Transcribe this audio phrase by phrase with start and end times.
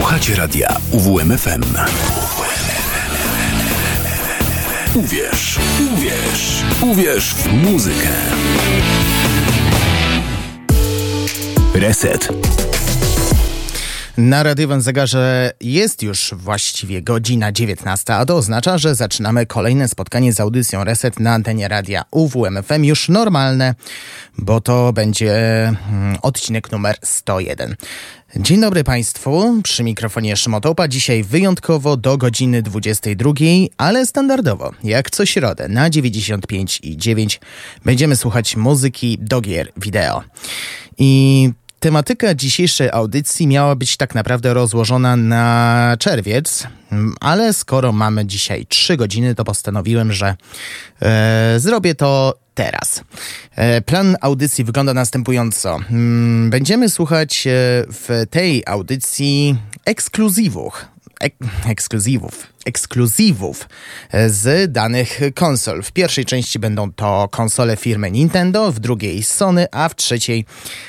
[0.00, 1.62] Słuchacie radia UWMFM.
[4.94, 5.58] Uwierz,
[5.92, 8.08] uwierz, uwierz w muzykę.
[11.74, 12.28] Reset.
[14.16, 20.32] Na radiowym zegarze jest już właściwie godzina 19, a to oznacza, że zaczynamy kolejne spotkanie
[20.32, 23.74] z audycją Reset na antenie radia UWMFM, już normalne,
[24.38, 25.32] bo to będzie
[25.68, 27.76] mm, odcinek numer 101.
[28.36, 33.32] Dzień dobry Państwu, przy mikrofonie Szymotopa, dzisiaj wyjątkowo do godziny 22,
[33.76, 37.40] ale standardowo, jak co środę na 95 i 9
[37.84, 40.22] będziemy słuchać muzyki do gier wideo.
[40.98, 46.66] I Tematyka dzisiejszej audycji miała być tak naprawdę rozłożona na czerwiec,
[47.20, 50.36] ale skoro mamy dzisiaj 3 godziny, to postanowiłem, że
[51.02, 53.04] e, zrobię to teraz.
[53.56, 55.78] E, plan audycji wygląda następująco.
[55.90, 57.50] Mm, będziemy słuchać e,
[57.88, 60.86] w tej audycji ekskluzywów
[61.20, 61.34] ek
[61.68, 63.68] ekskluzywów, ekskluzywów
[64.10, 65.82] e, z danych konsol.
[65.82, 70.44] W pierwszej części będą to konsole firmy Nintendo, w drugiej Sony, a w trzeciej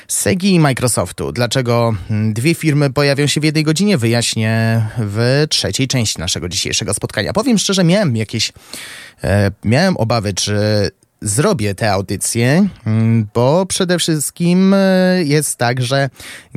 [0.08, 1.32] Sega i Microsoftu.
[1.32, 6.94] Dlaczego mm, dwie firmy pojawią się w jednej godzinie, wyjaśnię w trzeciej części naszego dzisiejszego
[6.94, 7.32] spotkania.
[7.32, 8.52] Powiem szczerze, miałem jakieś,
[9.24, 10.90] e, miałem obawy, czy
[11.22, 16.10] zrobię tę audycję, mm, bo przede wszystkim e, jest tak, że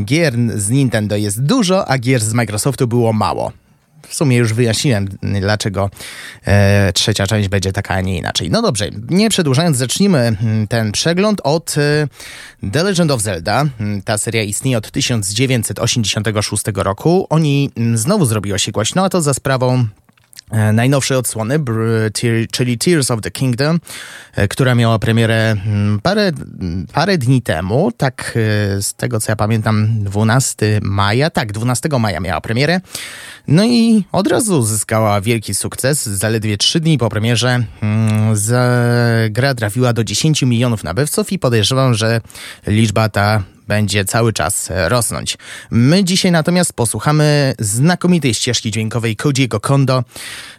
[0.05, 3.51] gier z Nintendo jest dużo, a gier z Microsoftu było mało
[4.07, 5.07] w sumie już wyjaśniłem,
[5.41, 5.89] dlaczego
[6.45, 8.49] e, trzecia część będzie taka, a nie inaczej.
[8.49, 12.07] No dobrze, nie przedłużając, zacznijmy mm, ten przegląd od e,
[12.71, 13.65] The Legend of Zelda.
[13.79, 17.27] Mm, ta seria istnieje od 1986 roku.
[17.29, 19.85] Oni mm, znowu zrobiło się głośno, a to za sprawą
[20.73, 21.59] najnowszej odsłony,
[22.51, 23.79] czyli Tears of the Kingdom,
[24.35, 26.31] e, która miała premierę mm, parę,
[26.93, 28.37] parę dni temu, tak
[28.77, 32.81] e, z tego co ja pamiętam 12 maja, tak 12 maja miała premierę.
[33.47, 36.05] No i od razu zyskała wielki sukces.
[36.05, 38.35] Zaledwie 3 dni po premierze mm,
[39.29, 42.21] gra trafiła do 10 milionów nabywców i podejrzewam, że
[42.67, 45.37] liczba ta będzie cały czas rosnąć.
[45.71, 50.03] My dzisiaj natomiast posłuchamy znakomitej ścieżki dźwiękowej Koji'ego Kondo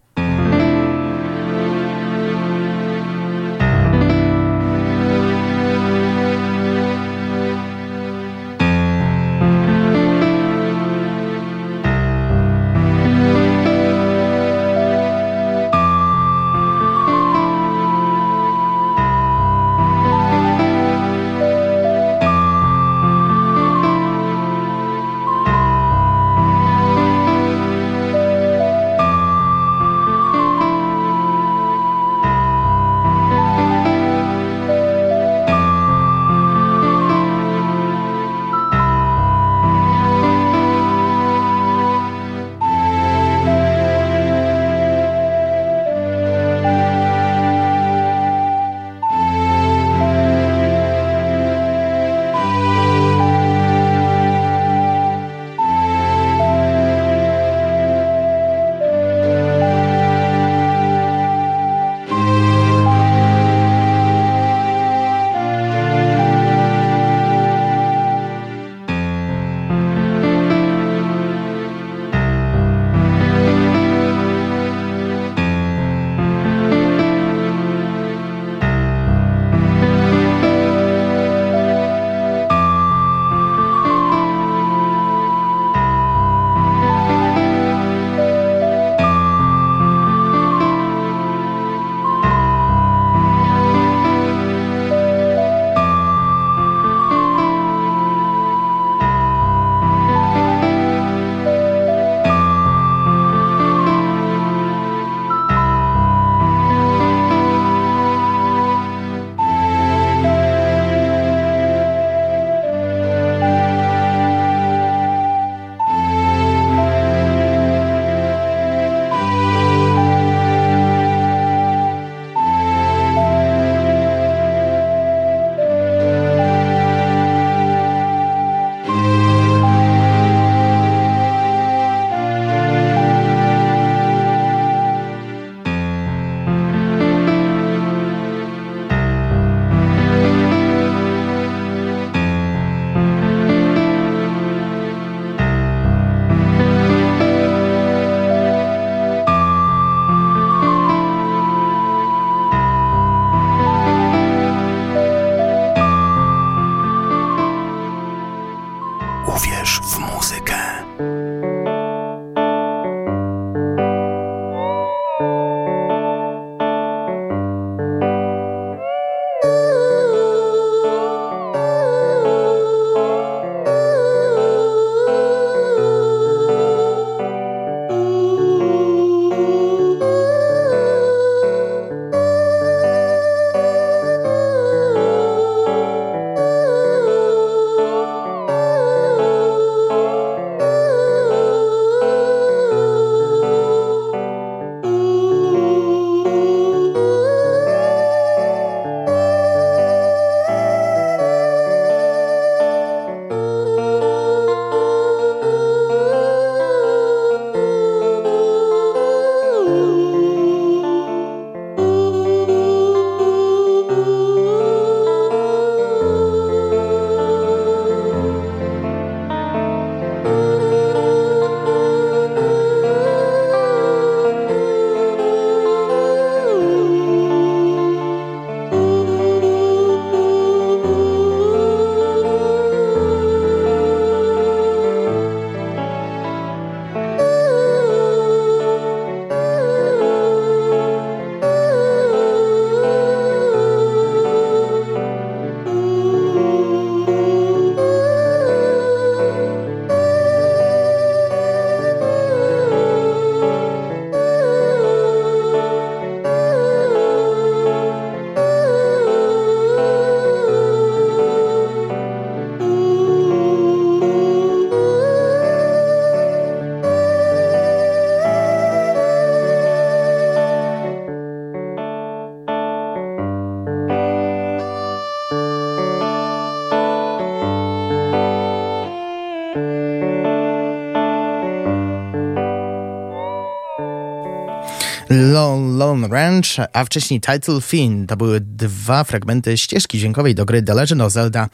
[285.94, 288.08] Lone Ranch, a wcześniej Title Fiend.
[288.08, 291.48] To były dwa fragmenty ścieżki dźwiękowej do gry The Legend of Zelda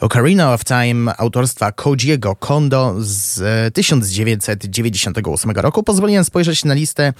[0.00, 5.82] Ocarina of Time autorstwa Kojiego Kondo z 1998 roku.
[5.82, 7.12] Pozwoliłem spojrzeć na listę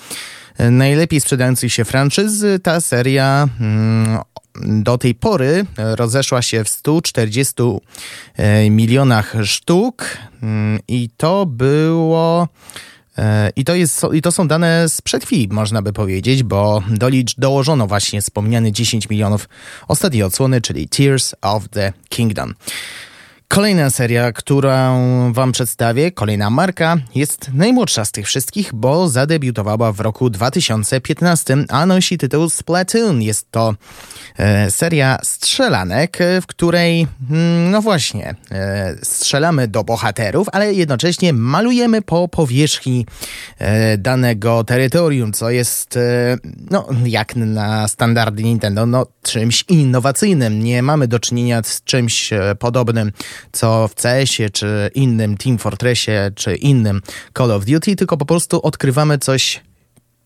[0.58, 2.58] najlepiej sprzedających się franczyzy.
[2.58, 4.18] Ta seria mm,
[4.84, 7.54] do tej pory rozeszła się w 140
[8.36, 12.48] e, milionach sztuk mm, i to było
[12.99, 12.99] E,
[13.56, 17.08] I to, jest, I to są dane sprzed chwili, można by powiedzieć, bo do
[17.38, 19.48] dołożono właśnie wspomniany 10 milionów
[19.88, 22.54] ostatniej odsłony, czyli Tears of the Kingdom.
[23.50, 24.72] Kolejna seria, którą
[25.32, 31.86] Wam przedstawię, kolejna marka, jest najmłodsza z tych wszystkich, bo zadebiutowała w roku 2015, a
[31.86, 33.22] nosi tytuł Splatoon.
[33.22, 33.74] Jest to
[34.38, 42.02] e, seria strzelanek, w której, mm, no właśnie, e, strzelamy do bohaterów, ale jednocześnie malujemy
[42.02, 43.06] po powierzchni
[43.58, 46.36] e, danego terytorium, co jest, e,
[46.70, 50.64] no, jak na standardy Nintendo, no, czymś innowacyjnym.
[50.64, 53.12] Nie mamy do czynienia z czymś e, podobnym
[53.52, 57.02] co w CS-ie, czy innym Team Fortressie, czy innym
[57.38, 59.60] Call of Duty, tylko po prostu odkrywamy coś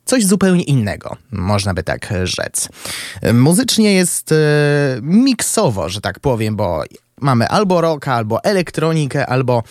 [0.05, 2.69] coś zupełnie innego, można by tak rzec.
[3.33, 4.37] Muzycznie jest e,
[5.03, 6.85] miksowo, że tak powiem, bo
[7.21, 9.63] mamy albo rocka, albo elektronikę, albo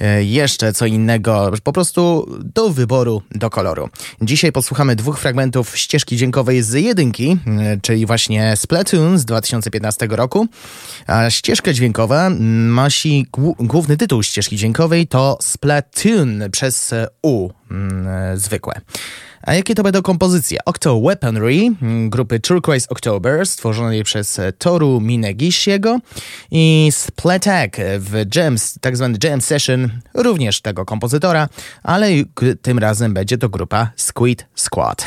[0.00, 3.88] e, jeszcze co innego, po prostu do wyboru, do koloru.
[4.22, 10.46] Dzisiaj posłuchamy dwóch fragmentów ścieżki dźwiękowej z jedynki, e, czyli właśnie Splatoon z 2015 roku.
[11.06, 13.26] A ścieżka dźwiękowa nosi
[13.58, 18.80] główny tytuł ścieżki dźwiękowej to Splatoon przez U mm, zwykłe.
[19.46, 20.58] A jakie to będą kompozycje?
[20.64, 25.98] Octo Weaponry mm, grupy Turquoise October stworzonej przez Toru Minegishiego
[26.50, 31.48] i Splatak w Gems, tak zwany Jam Session, również tego kompozytora,
[31.82, 32.08] ale
[32.62, 35.06] tym razem będzie to grupa Squid Squad.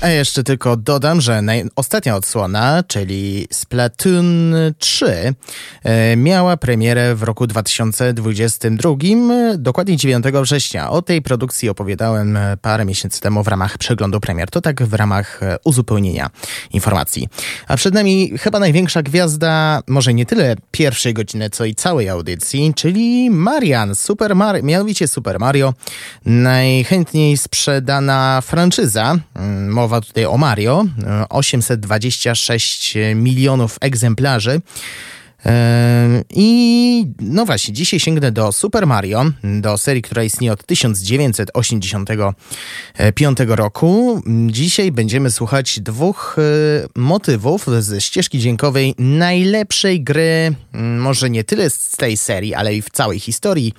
[0.00, 1.42] A jeszcze tylko dodam, że
[1.76, 5.34] ostatnia odsłona, czyli Splatoon 3, e,
[6.16, 8.90] miała premierę w roku 2022,
[9.56, 10.90] dokładnie 9 września.
[10.90, 14.50] O tej produkcji opowiadałem e, parę miesięcy temu w ramach przeglądu premier.
[14.50, 16.30] To tak w ramach e, uzupełnienia
[16.70, 17.28] informacji.
[17.68, 22.72] A przed nami chyba największa gwiazda, może nie tyle pierwszej godziny, co i całej audycji,
[22.76, 25.74] czyli Marian, Super Mario, mianowicie Super Mario.
[26.24, 30.84] Najchętniej sprzedana franczyza, mm, mowa mowa tutaj o Mario,
[31.28, 34.60] 826 milionów egzemplarzy.
[36.30, 39.24] I no właśnie, dzisiaj sięgnę do Super Mario,
[39.60, 44.22] do serii, która istnieje od 1985 roku.
[44.46, 46.42] Dzisiaj będziemy słuchać dwóch e,
[47.00, 50.54] motywów ze ścieżki dźwiękowej najlepszej gry,
[50.98, 53.72] może nie tyle z tej serii, ale i w całej historii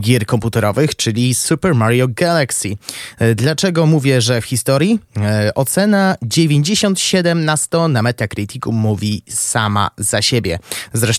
[0.00, 2.76] gier komputerowych, czyli Super Mario Galaxy.
[3.18, 4.98] E, dlaczego mówię, że w historii?
[5.16, 10.58] E, ocena 97 na 100 na Metacriticu mówi sama za siebie.
[10.92, 11.11] Zresztą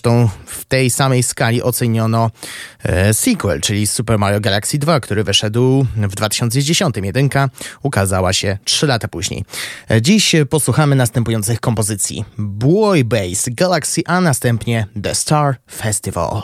[0.46, 2.30] w tej samej skali oceniono
[2.82, 6.96] e, sequel, czyli Super Mario Galaxy 2, który wyszedł w 2010.
[7.02, 7.50] Jedynka
[7.82, 9.44] ukazała się 3 lata później.
[9.90, 12.24] E, dziś posłuchamy następujących kompozycji.
[12.38, 16.42] Boy Base Galaxy, a następnie The Star Festival.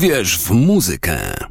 [0.00, 1.49] Uwierz w muzykę.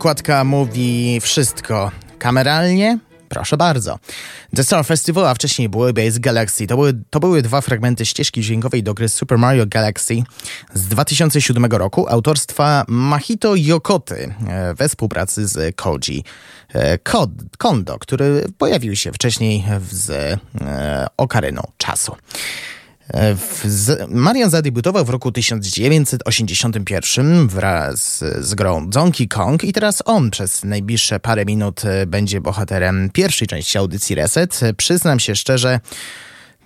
[0.00, 1.90] Okładka mówi wszystko.
[2.18, 2.98] Kameralnie?
[3.28, 3.98] Proszę bardzo.
[4.56, 6.66] The Star Festival, a wcześniej były Base Galaxy.
[6.66, 10.22] To były, to były dwa fragmenty ścieżki dźwiękowej do gry Super Mario Galaxy
[10.74, 16.24] z 2007 roku autorstwa Mahito Yokoty e, we współpracy z Koji
[16.74, 16.98] e,
[17.58, 20.38] Kondo, który pojawił się wcześniej z e,
[21.16, 22.16] Okaryną czasu.
[24.08, 31.20] Marian zadebiutował w roku 1981 wraz z grą Donkey Kong i teraz on przez najbliższe
[31.20, 34.60] parę minut będzie bohaterem pierwszej części audycji Reset.
[34.76, 35.80] Przyznam się szczerze,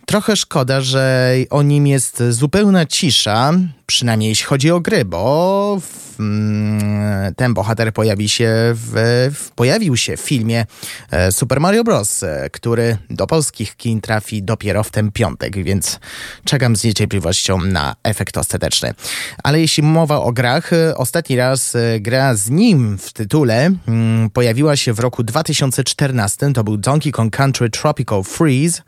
[0.07, 3.53] Trochę szkoda, że o nim jest zupełna cisza,
[3.87, 8.93] przynajmniej jeśli chodzi o gry, bo w, mm, ten bohater pojawi się w,
[9.35, 10.67] w, pojawił się w filmie
[11.11, 16.01] e, Super Mario Bros., e, który do polskich kin trafi dopiero w ten piątek, więc
[16.45, 18.95] czekam z niecierpliwością na efekt ostateczny.
[19.43, 24.77] Ale jeśli mowa o grach, e, ostatni raz gra z nim w tytule mm, pojawiła
[24.77, 28.83] się w roku 2014, to był Donkey Kong Country Tropical Freeze,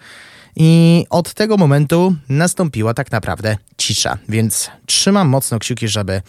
[0.56, 6.22] i od tego momentu nastąpiła tak naprawdę cisza, więc trzymam mocno kciuki, żeby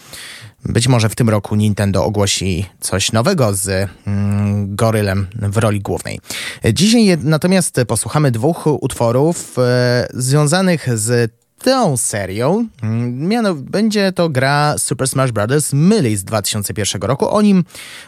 [0.66, 6.20] być może w tym roku Nintendo ogłosi coś nowego z mm, gorylem w roli głównej.
[6.74, 11.32] Dzisiaj natomiast posłuchamy dwóch utworów e, związanych z
[11.68, 12.68] tą serią.
[12.84, 15.74] Mm, miano, będzie to gra Super Smash Bros.
[15.74, 17.30] Melee z 2001 roku.
[17.30, 17.64] O nim,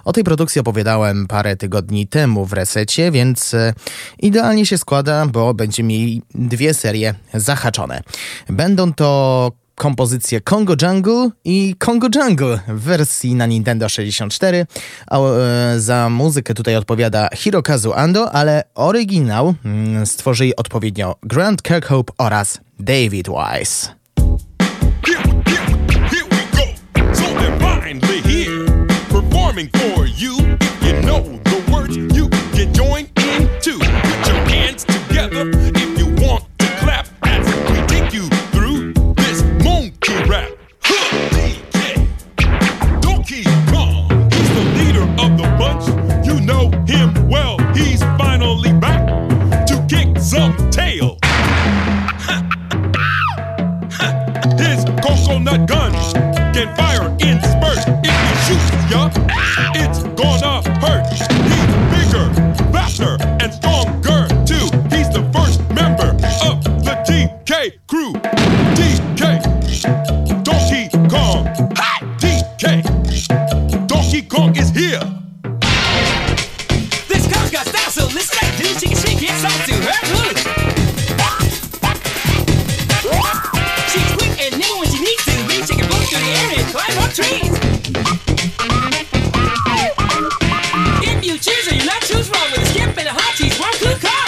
[0.06, 3.74] o tej produkcji opowiadałem parę tygodni temu w resecie, więc e,
[4.20, 8.02] idealnie się składa, bo będzie mieli dwie serie zahaczone.
[8.50, 14.66] Będą to kompozycje Congo Jungle i Congo Jungle w wersji na Nintendo 64.
[15.08, 22.14] A, e, za muzykę tutaj odpowiada Hirokazu Ando, ale oryginał mm, stworzyli odpowiednio Grant Kirkhope
[22.18, 23.88] oraz David Wise.
[25.08, 25.66] Here, here,
[26.10, 26.66] here we go.
[27.14, 27.50] So
[55.50, 55.92] coconut gun
[56.54, 57.86] can fire in spurts.
[58.04, 59.10] If he shoots ya,
[59.74, 61.08] it's gonna hurt.
[61.12, 61.28] He's
[61.94, 62.30] bigger,
[62.72, 64.66] faster, and stronger too.
[64.96, 66.10] He's the first member
[66.46, 68.19] of the TK crew.
[86.72, 87.50] Climb up trees.
[91.02, 93.74] If you choose or you not choose with a skip and a hot cheese, one
[94.00, 94.20] car.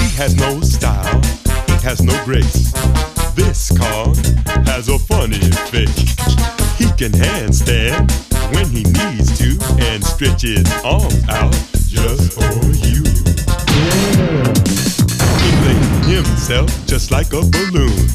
[0.00, 1.20] He has no style,
[1.66, 2.72] He has no grace.
[3.34, 4.16] This Kong
[4.64, 6.16] has a funny face.
[6.78, 8.27] He can handstand
[8.58, 11.52] when he needs to and stretches arms out
[11.86, 13.04] just for you.
[15.46, 18.08] Inflate himself just like a balloon.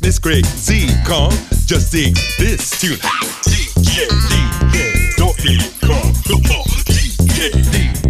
[0.00, 1.32] This crazy Kong
[1.66, 2.98] just sings this tune.
[3.44, 6.12] D-K-D-K, don't be calm,
[6.46, 8.07] come.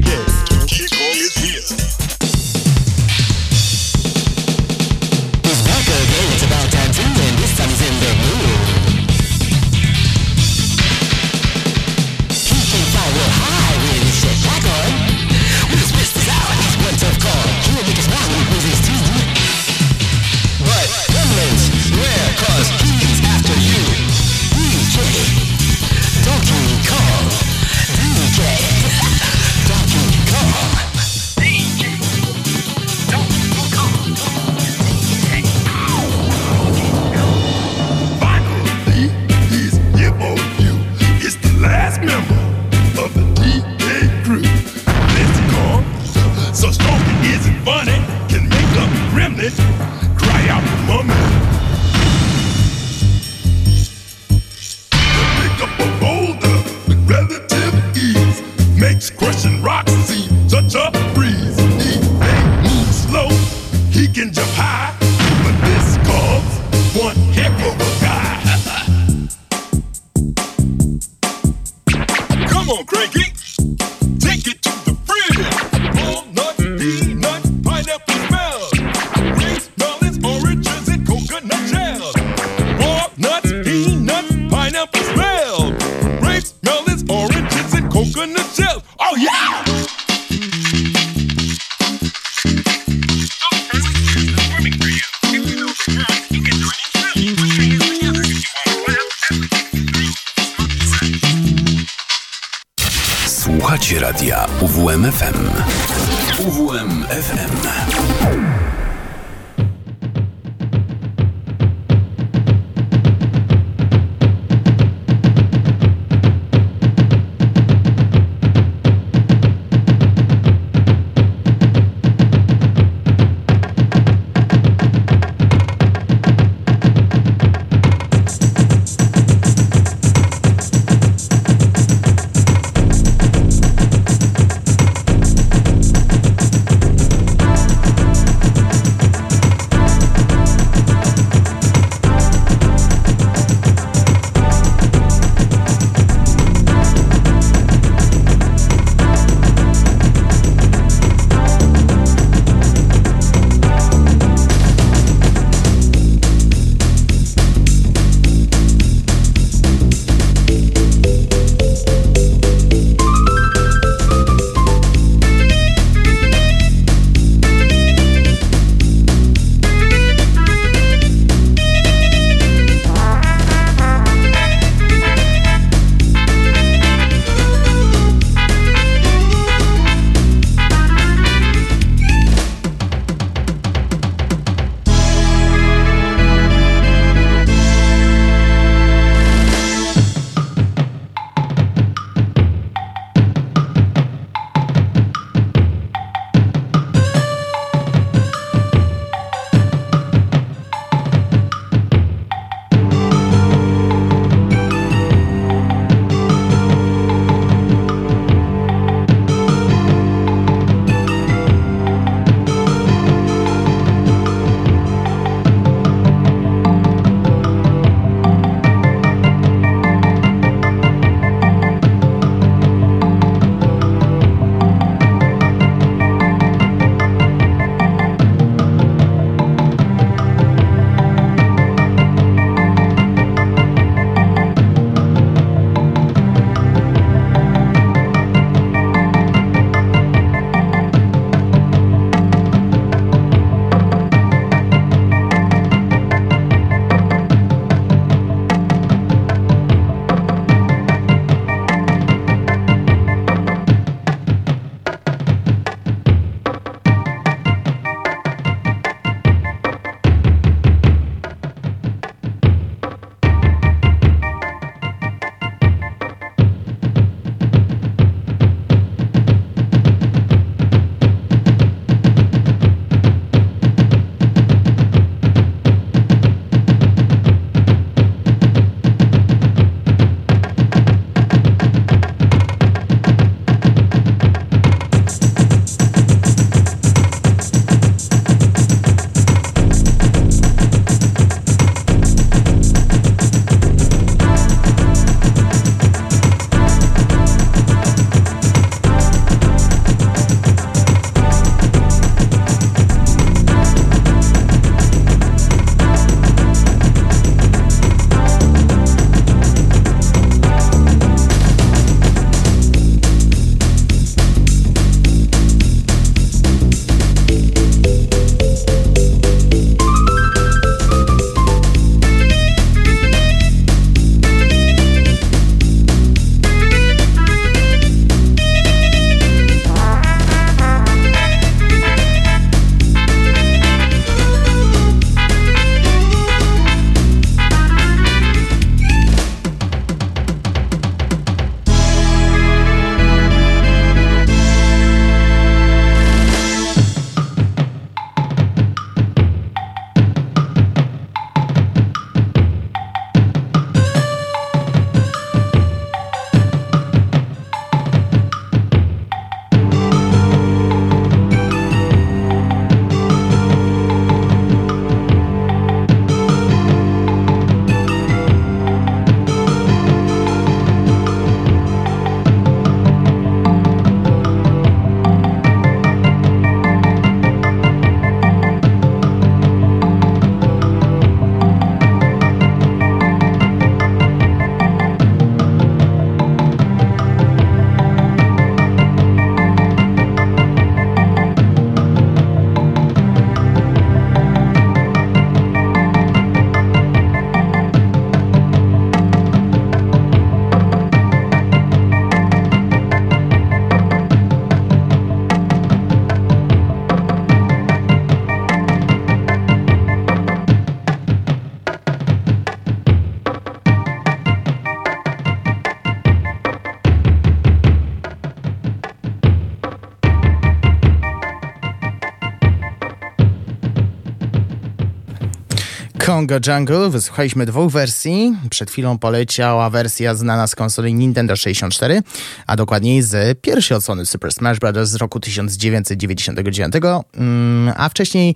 [426.18, 428.36] Congo Jungle wysłuchaliśmy dwóch wersji.
[428.50, 432.02] Przed chwilą poleciała wersja znana z konsoli Nintendo 64,
[432.46, 434.88] a dokładniej z pierwszej odsłony Super Smash Bros.
[434.88, 436.74] z roku 1999,
[437.14, 438.34] mm, a wcześniej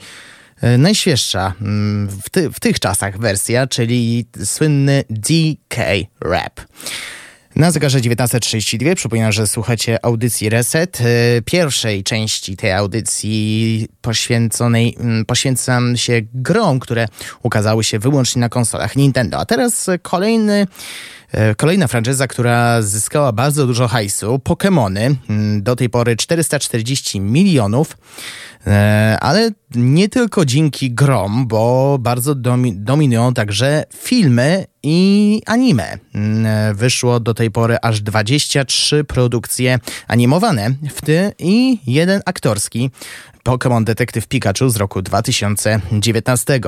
[0.61, 5.77] e, najświeższa mm, w, ty, w tych czasach wersja, czyli słynny DK
[6.21, 6.52] Rap.
[7.57, 11.01] Na zegarze 19.32 przypominam, że słuchacie audycji Reset.
[11.01, 11.05] e,
[11.43, 17.09] Pierwszej części tej audycji poświęconej, mm, poświęcam się grom, które
[17.43, 19.39] ukazały się wyłącznie na konsolach Nintendo.
[19.39, 20.67] A teraz kolejny
[21.33, 25.15] E, Kolejna franczyza, która zyskała bardzo dużo hajsu, Pokémony.
[25.31, 27.97] Mm, Do tej pory 440 milionów.
[28.67, 35.99] E, Ale nie tylko dzięki grom, bo bardzo domi- dominują także filmy i anime.
[36.15, 42.91] Mm, Wyszło do tej pory aż 23 produkcje animowane, w tym i jeden aktorski.
[43.45, 46.61] Pokémon Detektyw Pikachu z roku 2019.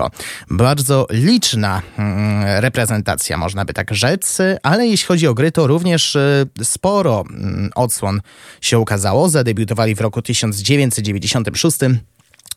[0.51, 6.17] Bardzo liczna mm, reprezentacja, można by tak rzec, ale jeśli chodzi o gry, to również
[6.17, 8.21] y, sporo mm, odsłon
[8.61, 9.29] się ukazało.
[9.29, 11.79] Zadebiutowali w roku 1996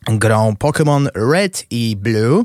[0.09, 2.43] grą Pokémon Red i Blue.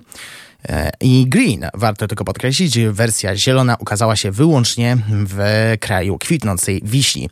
[0.68, 5.38] e, I Green, warto tylko podkreślić, wersja zielona ukazała się wyłącznie w
[5.80, 7.28] kraju kwitnącej wiśni.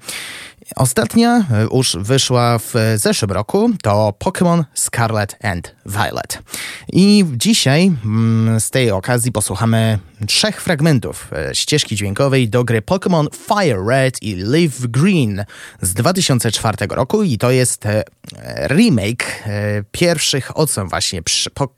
[0.77, 1.45] Ostatnia e,
[1.77, 6.43] już wyszła w zeszłym roku, to Pokémon Scarlet and Violet.
[6.93, 13.27] I dzisiaj mm, z tej okazji posłuchamy trzech fragmentów e, ścieżki dźwiękowej do gry Pokémon
[13.35, 15.45] Fire Red i Leaf Green
[15.83, 18.05] z 2004 roku i to jest e,
[18.69, 21.23] remake e, pierwszych odsłon właśnie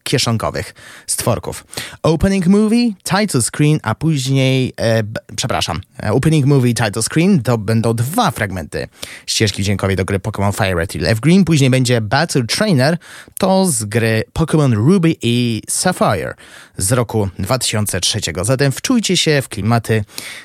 [0.05, 0.75] kieszonkowych
[1.07, 1.65] stworków.
[2.03, 5.03] Opening movie, title screen, a później, e,
[5.37, 5.81] przepraszam,
[6.11, 8.89] opening movie, title screen to będą dwa fragmenty
[9.27, 11.45] ścieżki dźwiękowej do gry Pokémon Fire Red i Leaf Green.
[11.45, 12.99] Później będzie Battle Trainer,
[13.39, 16.35] to z gry Pokémon Ruby i Sapphire
[16.77, 18.32] z roku 2003.
[18.41, 20.05] Zatem wczujcie się w klimaty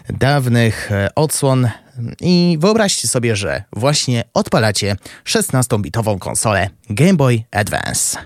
[0.09, 1.69] dawnych e, odsłon
[2.21, 8.17] i wyobraźcie sobie, że właśnie odpalacie 16-bitową konsolę Game Boy Advance.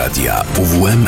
[0.00, 1.04] Radia UWM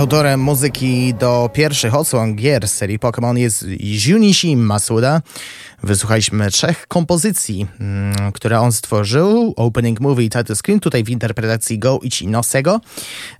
[0.00, 3.66] Autorem muzyki do pierwszych odsłon gier z serii Pokémon jest
[4.06, 5.20] Junichi Masuda.
[5.82, 9.54] Wysłuchaliśmy trzech kompozycji, mm, które on stworzył.
[9.56, 12.80] Opening Movie Title Screen, tutaj w interpretacji Go Ichinosego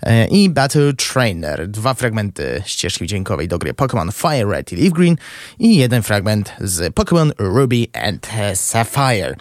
[0.03, 1.69] e, i Battle Trainer.
[1.69, 5.17] Dwa fragmenty ścieżki dźwiękowej do gry Pokémon Fire Red i Leaf Green
[5.59, 9.37] i jeden fragment z Pokémon Ruby and Sapphire.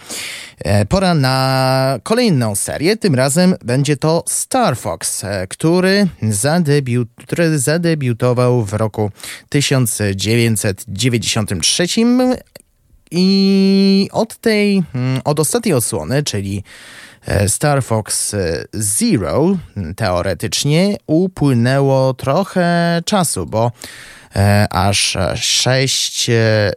[0.60, 2.98] E, Pora na kolejną serię.
[2.98, 9.12] Tym razem będzie to Star Fox, e, który, zadebiut, który zadebiutował w roku
[9.50, 11.88] 1993
[13.12, 16.64] i od tej, mm, od ostatniej osłony, czyli
[17.26, 18.36] e, Star Fox
[18.74, 19.58] Zero,
[19.96, 23.72] teoretycznie upłynęło trochę czasu, bo
[24.70, 26.30] aż 6,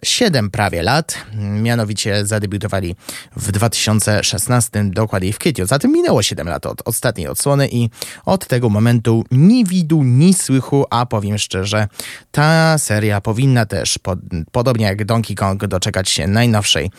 [0.04, 1.14] 7 prawie lat.
[1.34, 2.96] Mianowicie zadebiutowali
[3.36, 5.66] w 2016, dokładniej w kwietniu.
[5.66, 7.90] Zatem minęło 7 lat od ostatniej odsłony i
[8.24, 11.88] od tego momentu ni widu, ni słychu, a powiem szczerze,
[12.30, 14.18] ta seria powinna też, pod,
[14.52, 16.90] podobnie jak Donkey Kong, doczekać się najnowszej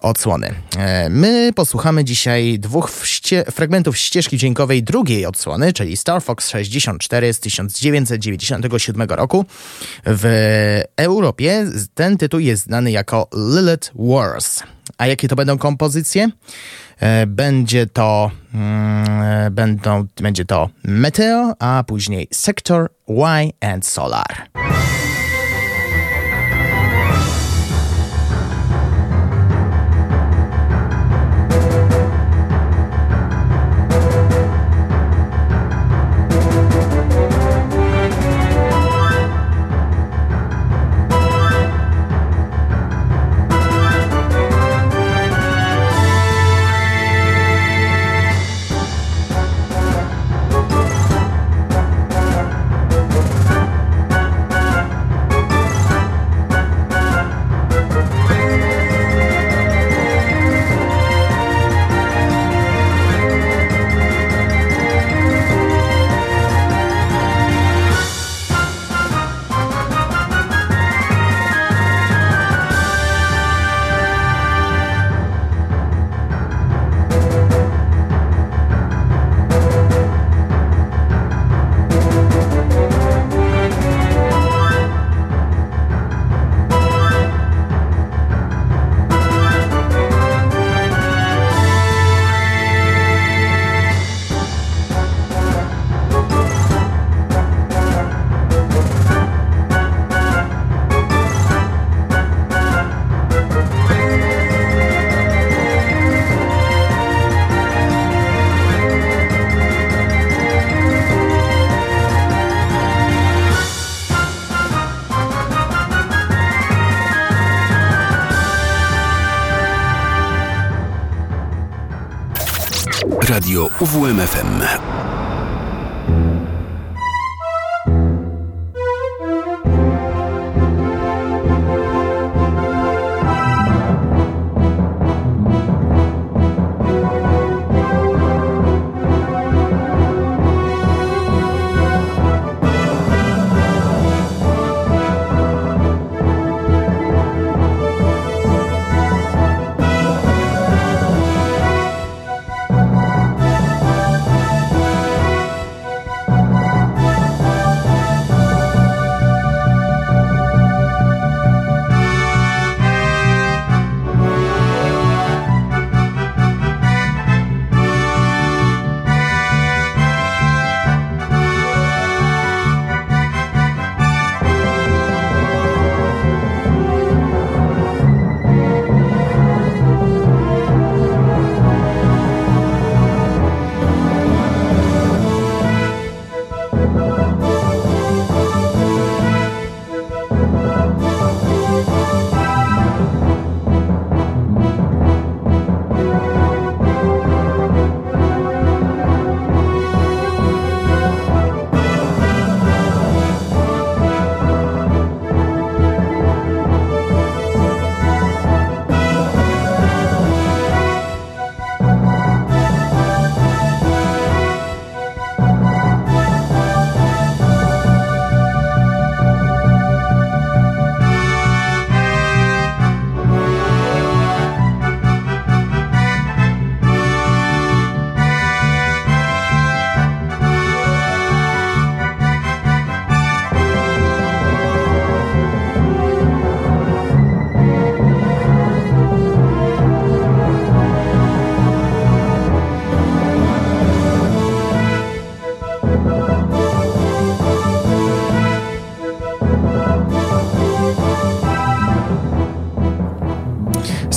[0.00, 0.54] odsłony.
[0.78, 2.90] E, My posłuchamy dzisiaj dwóch
[3.52, 9.44] fragmentów ścieżki dźwiękowej drugiej odsłony, czyli Star Fox 64 z 1997 roku.
[10.06, 14.62] W Europie ten tytuł jest znany jako Lilith Wars.
[14.98, 16.28] A jakie to będą kompozycje?
[17.00, 24.48] E, Będzie to, mm, będą, będzie to Meteo, a później Sector Y and Solar.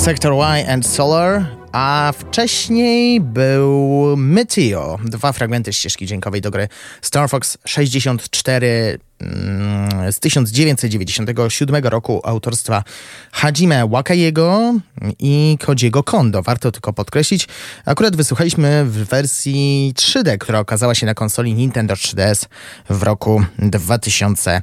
[0.02, 4.98] Sector Y and Solar, a wcześniej był Meteo.
[5.04, 6.68] Dwa fragmenty ścieżki dźwiękowej do gry
[7.02, 12.84] Star Fox 64 mm, z 1997 roku autorstwa
[13.32, 14.74] Hajime Wakayego
[15.18, 16.42] i Kodziego Kondo.
[16.42, 17.48] Warto tylko podkreślić,
[17.84, 22.46] akurat wysłuchaliśmy w wersji 3D, która okazała się na konsoli Nintendo 3DS
[22.90, 24.62] w roku 2000.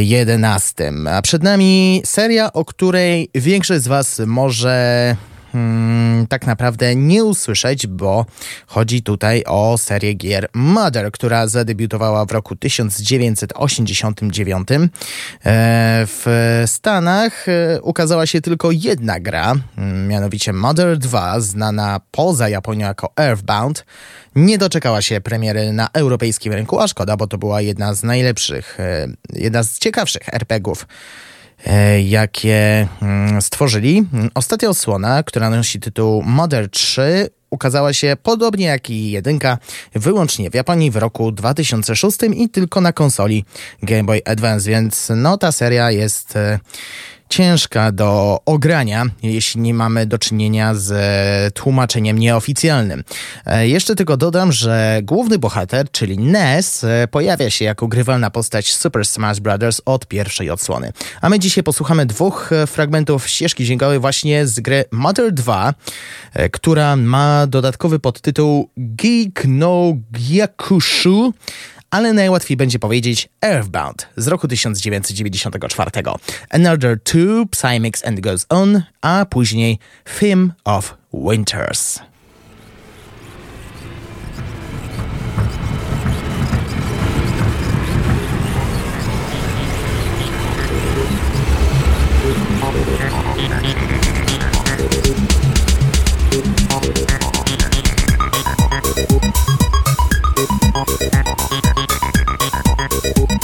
[0.00, 0.74] 11.
[1.10, 5.16] A przed nami seria, o której większość z Was może
[5.54, 8.26] hmm, tak naprawdę nie usłyszeć, bo
[8.66, 14.68] chodzi tutaj o serię gier Mother, która zadebiutowała w roku 1989.
[14.70, 14.86] E,
[16.06, 22.86] w Stanach e, ukazała się tylko jedna gra, mm, mianowicie Mother 2, znana poza Japonią
[22.86, 23.84] jako Earthbound.
[24.36, 28.80] Nie doczekała się premiery na europejskim rynku, a szkoda, bo to była jedna z najlepszych,
[28.80, 30.86] e, jedna z ciekawszych RPGów
[32.04, 34.06] jakie mm, stworzyli.
[34.34, 39.58] Ostatnia odsłona, która nosi tytuł Mother 3, ukazała się podobnie jak i jedynka
[39.94, 43.44] wyłącznie w Japonii w roku 2006 i tylko na konsoli
[43.82, 46.58] Game Boy Advance, więc no ta seria jest e,
[47.34, 53.04] ciężka do ogrania, jeśli nie mamy do czynienia z e, tłumaczeniem nieoficjalnym.
[53.46, 58.74] E, Jeszcze tylko dodam, że główny bohater, czyli Ness, e, pojawia się jako grywalna postać
[58.74, 59.82] Super Smash Bros.
[59.84, 60.92] od pierwszej odsłony.
[61.20, 65.74] A my dzisiaj posłuchamy dwóch fragmentów ścieżki dźwiękowej właśnie z gry Mother 2,
[66.32, 71.32] e, która ma dodatkowy podtytuł Geek no Gyakushu,
[71.94, 75.90] ale najłatwiej będzie powiedzieć Earthbound z roku 1994.
[76.50, 79.78] Another Two, Psymix and Goes On, a później
[80.08, 82.00] Film of Winters.
[100.74, 101.33] Thank you.
[102.94, 103.43] Música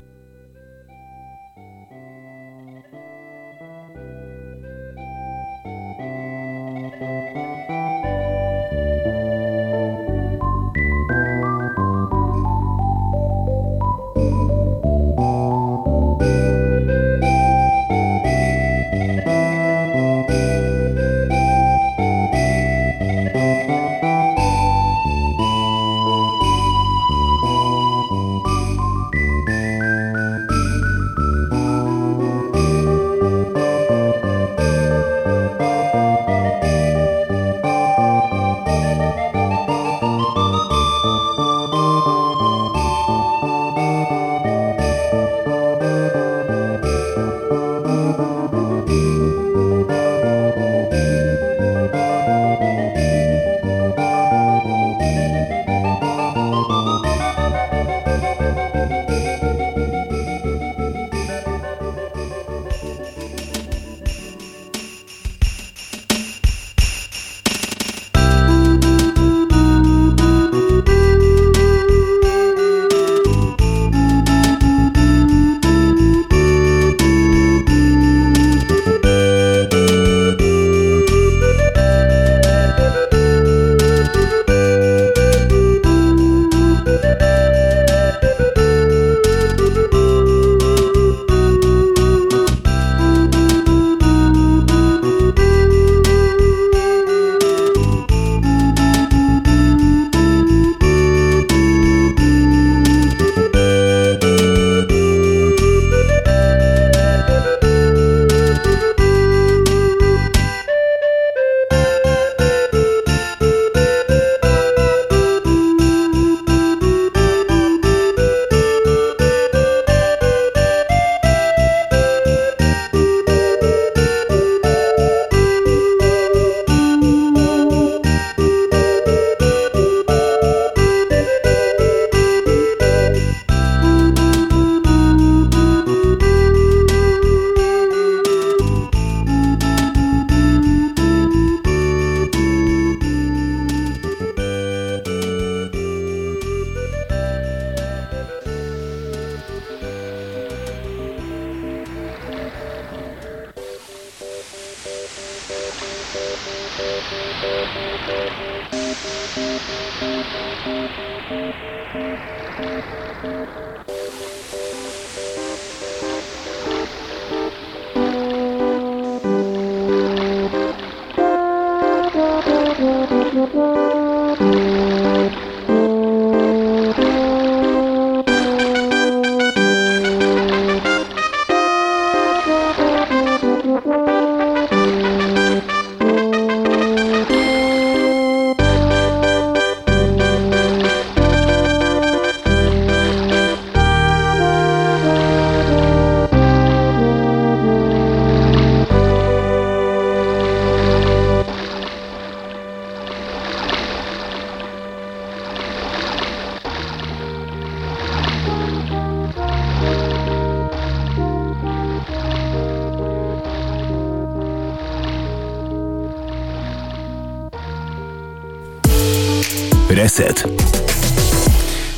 [220.11, 220.43] Reset.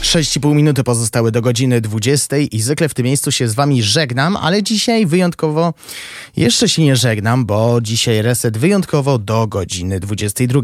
[0.01, 4.37] 6,5 minuty pozostały do godziny 20 i zwykle w tym miejscu się z wami żegnam,
[4.37, 5.73] ale dzisiaj wyjątkowo
[6.37, 10.61] jeszcze się nie żegnam, bo dzisiaj reset wyjątkowo do godziny 22.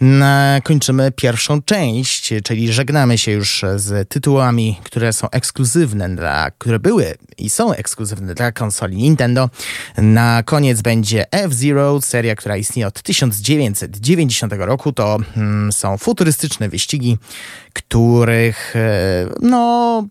[0.00, 6.78] Na, kończymy pierwszą część, czyli żegnamy się już z tytułami, które są ekskluzywne dla, które
[6.78, 9.50] były i są ekskluzywne dla konsoli Nintendo.
[9.98, 14.92] Na koniec będzie F-Zero, seria, która istnieje od 1990 roku.
[14.92, 17.18] To mm, są futurystyczne wyścigi,
[17.72, 20.04] których e, no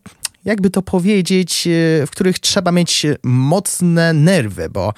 [0.48, 1.70] jakby to powiedzieć, e,
[2.06, 4.94] w których trzeba mieć mocne nerwy, bo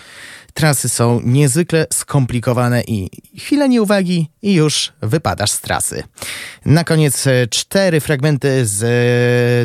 [0.54, 6.04] trasy są niezwykle skomplikowane i chwilę nieuwagi i już wypadasz z trasy.
[6.66, 8.88] Na koniec e, cztery fragmenty z e,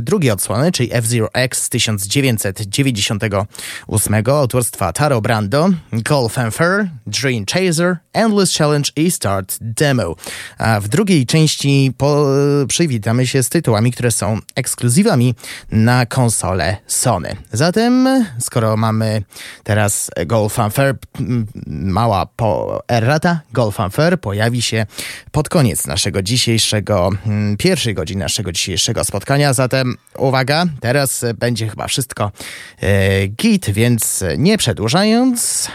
[0.02, 5.70] drugiej odsłony, czyli F-Zero X z 1998 autorstwa Taro Brando,
[6.08, 10.16] Call Fanfare, Dream Chaser, Endless Challenge i Start Demo.
[10.58, 12.26] A w drugiej części po,
[12.68, 15.34] przywitamy się z tytułami, które są ekskluzywami
[15.74, 17.36] na konsolę Sony.
[17.52, 19.22] Zatem, skoro mamy
[19.62, 24.86] teraz Golf m, mała po errata, Golf Fanfare pojawi się
[25.32, 27.10] pod koniec naszego dzisiejszego,
[27.58, 29.52] pierwszej godziny naszego dzisiejszego spotkania.
[29.52, 32.32] Zatem uwaga, teraz będzie chyba wszystko
[32.80, 35.68] e, git, więc nie przedłużając.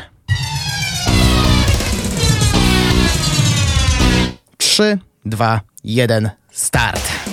[4.57, 7.28] Trzy, dwa, jeden, start.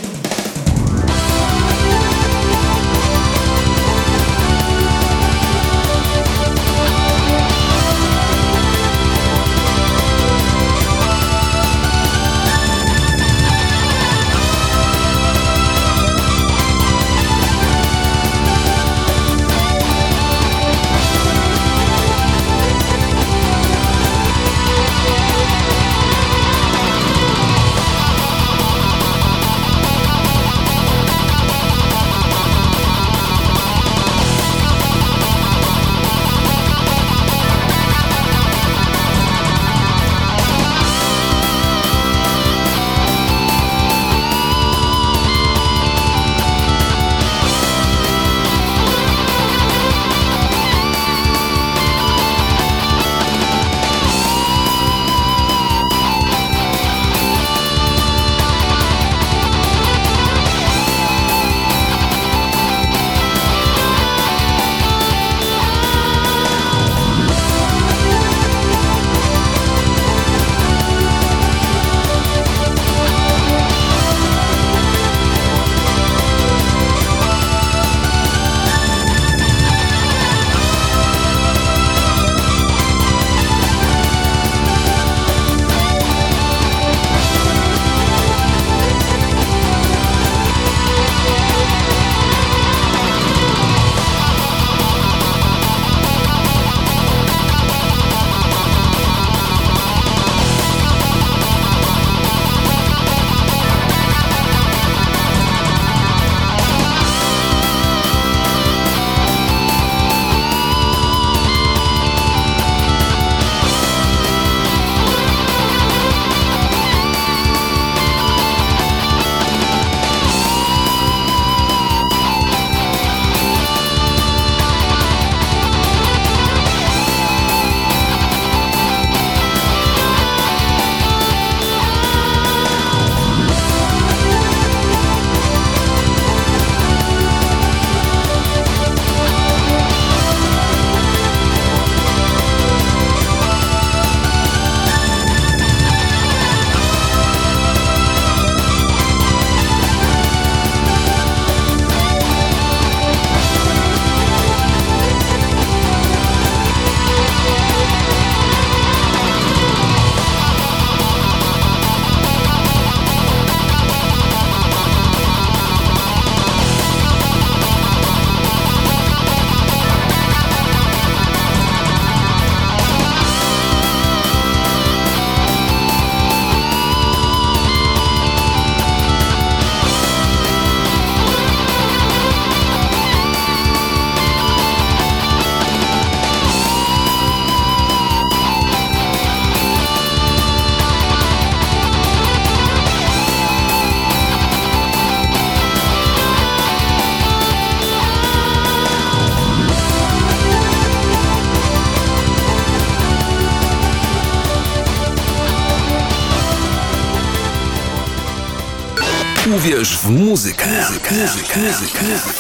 [209.67, 210.67] Uwierz w muzykę.
[210.67, 211.15] muzykę.
[211.15, 211.61] muzykę.
[211.61, 212.36] muzykę.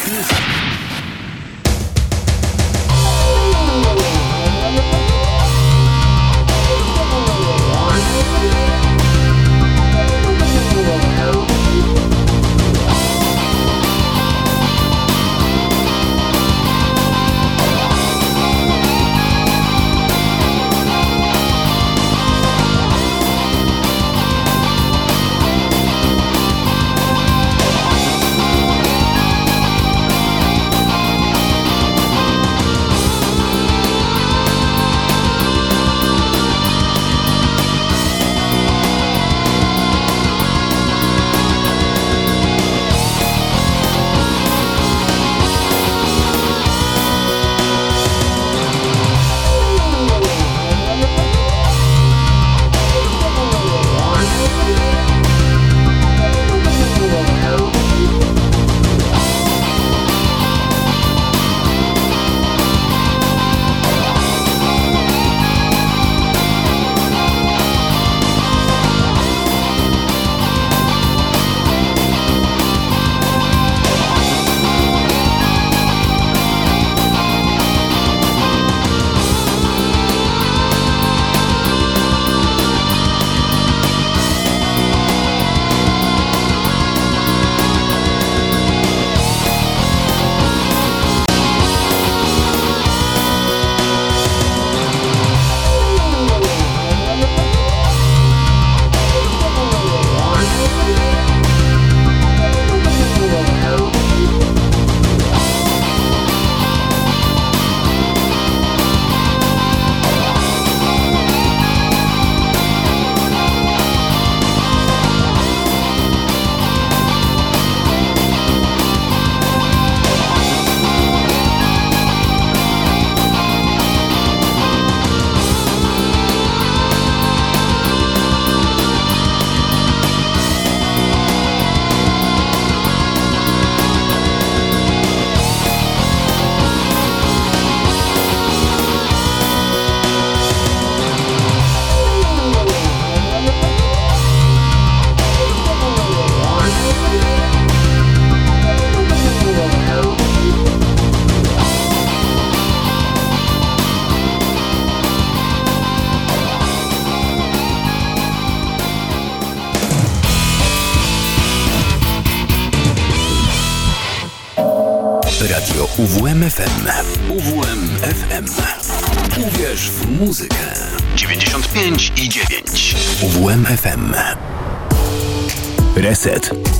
[176.16, 176.75] Asset.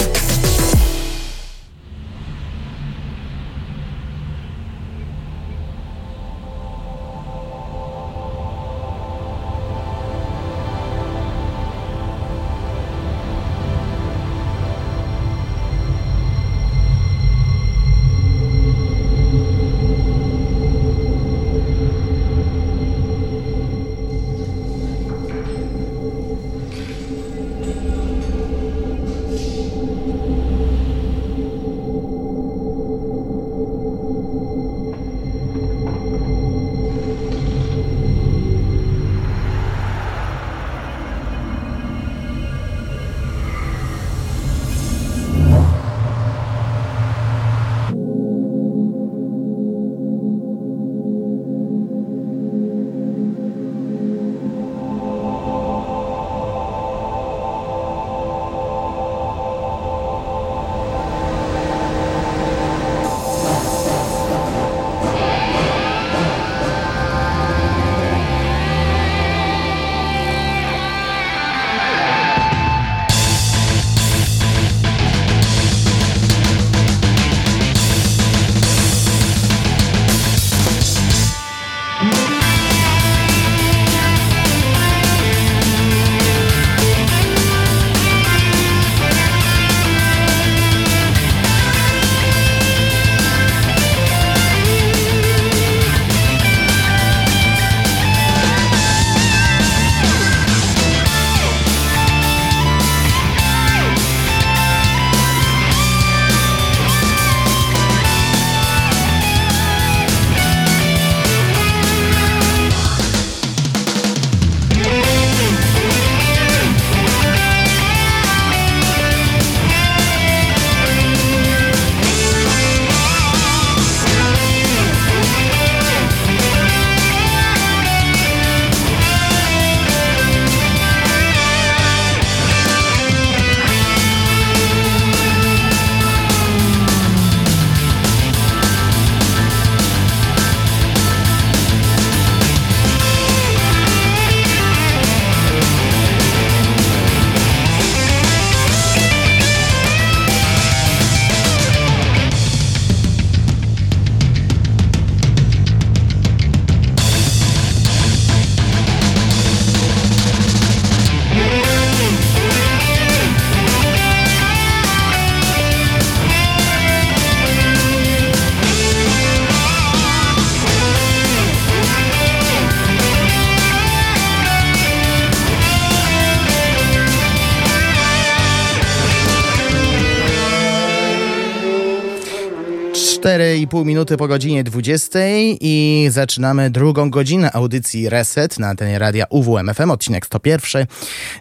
[183.76, 185.18] 2,5 minuty po godzinie 20
[185.60, 190.86] i zaczynamy drugą godzinę audycji Reset na ten radia UWMFM, odcinek 101.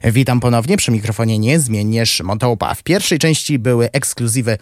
[0.04, 2.74] Witam ponownie przy mikrofonie niezmiennie Szymon Tołpa.
[2.74, 4.58] W pierwszej części były ekskluzywy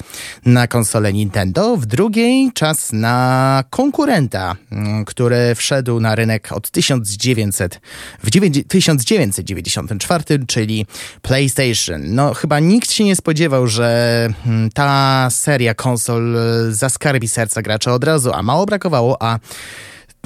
[0.46, 7.82] na konsolę Nintendo, w drugiej czas na konkurenta, mm, który wszedł na rynek od 1900,
[8.24, 8.32] w
[8.68, 10.86] 1994, czyli
[11.22, 12.02] PlayStation.
[12.06, 17.92] No chyba nikt się nie spodziewał, że mm, ta seria konsol e, zaskarbi serca graczy
[17.92, 19.40] od razu, a mało brakowało, a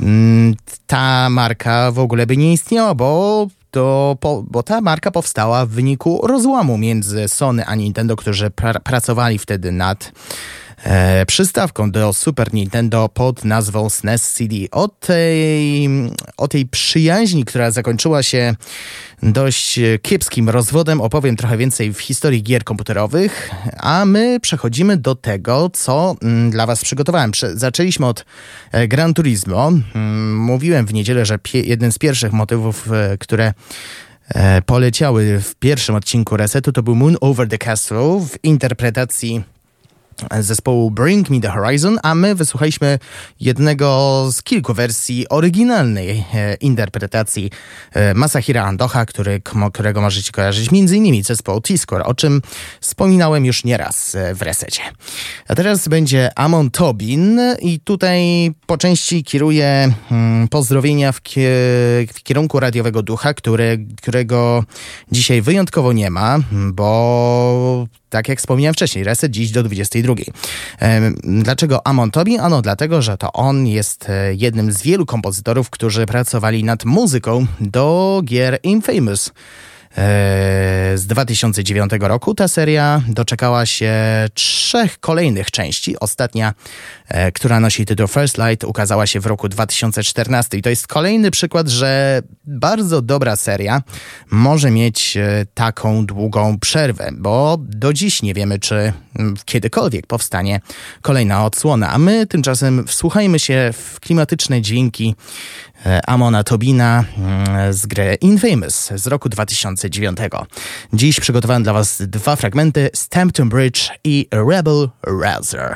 [0.01, 0.55] mm,
[0.87, 4.17] ta marka w ogóle by nie istniała, bo to,
[4.49, 9.71] bo ta marka powstała w wyniku rozłamu między Sony a Nintendo, którzy pra, pracowali wtedy
[9.71, 10.11] nad
[10.83, 14.55] e, przystawką do Super Nintendo pod nazwą SNES CD.
[14.71, 15.89] O tej,
[16.37, 18.55] o tej przyjaźni, która zakończyła się
[19.23, 25.69] dość kiepskim rozwodem, opowiem trochę więcej w historii gier komputerowych, a my przechodzimy do tego,
[25.73, 27.31] co mm, dla Was przygotowałem.
[27.53, 28.25] Zaczęliśmy od
[28.71, 29.71] e, Gran Turismo.
[29.95, 33.53] Mm, Mówiłem w niedzielę, że jeden z pierwszych motywów, e, które
[34.65, 39.43] poleciały w pierwszym odcinku Resetu, to był Moon Over the Castle w interpretacji
[40.39, 42.99] zespołu Bring Me The Horizon, a my wysłuchaliśmy
[43.39, 47.51] jednego z kilku wersji oryginalnej e, interpretacji
[47.93, 49.41] e, Masahira Andoha, który,
[49.73, 51.23] którego możecie kojarzyć m.in.
[51.23, 52.41] zespołu T-Score, o czym
[52.81, 54.81] wspominałem już nieraz e, w resecie.
[55.47, 61.21] A teraz będzie Amon Tobin i tutaj po części kieruję mm, pozdrowienia w,
[62.13, 64.63] w kierunku radiowego ducha, który, którego
[65.11, 70.13] dzisiaj wyjątkowo nie ma, bo tak jak wspomniałem wcześniej, reset dziś do 22.
[70.79, 72.37] Em, Dlaczego Amon Tobi?
[72.37, 77.45] Ano dlatego, że to on jest e, jednym z wielu kompozytorów, którzy pracowali nad muzyką
[77.59, 79.31] do gier Infamous.
[79.97, 83.93] E, Z 2009 roku ta seria doczekała się
[84.33, 85.99] trzech kolejnych części.
[85.99, 86.53] Ostatnia,
[87.33, 90.57] która nosi tytuł First Light, ukazała się w roku 2014.
[90.57, 93.81] I to jest kolejny przykład, że bardzo dobra seria
[94.31, 98.93] może mieć e, taką długą przerwę, bo do dziś nie wiemy, czy
[99.45, 100.59] kiedykolwiek powstanie
[101.01, 101.89] kolejna odsłona.
[101.89, 105.15] A my tymczasem wsłuchajmy się w klimatyczne dźwięki
[105.85, 110.17] e, Amona Tobina mm, z gry Infamous z roku 2009.
[110.93, 115.75] Dziś przygotowałem dla Was dwa fragmenty Stampton Bridge i Rebel Rouser.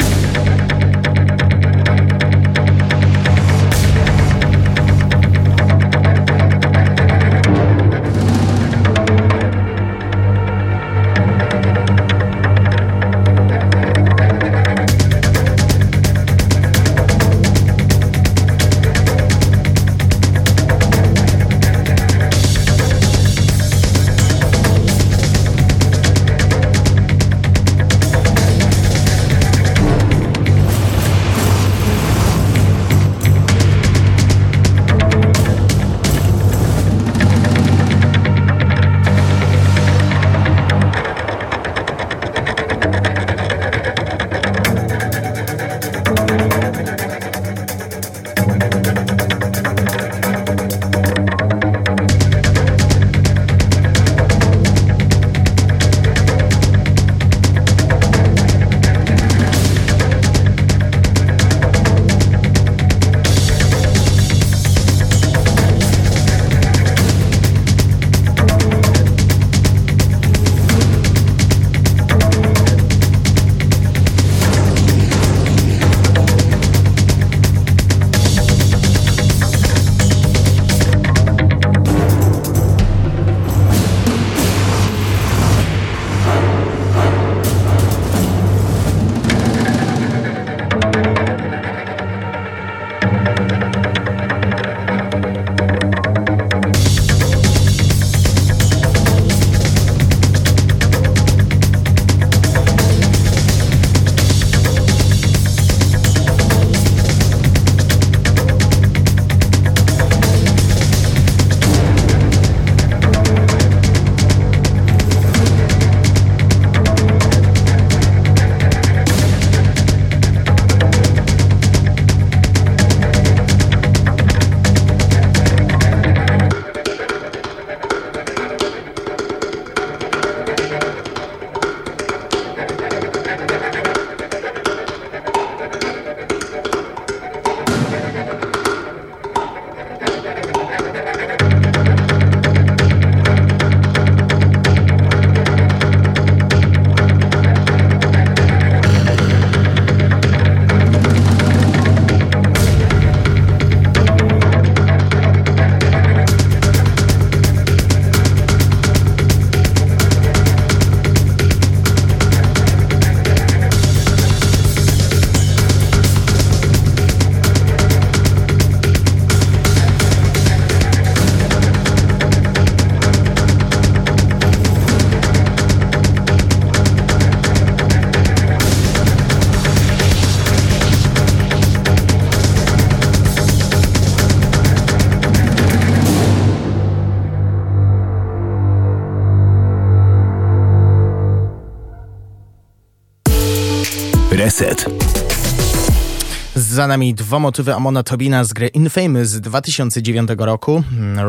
[196.55, 200.83] Za nami dwa motywy Amona Tobina z gry Infamous z 2009 roku,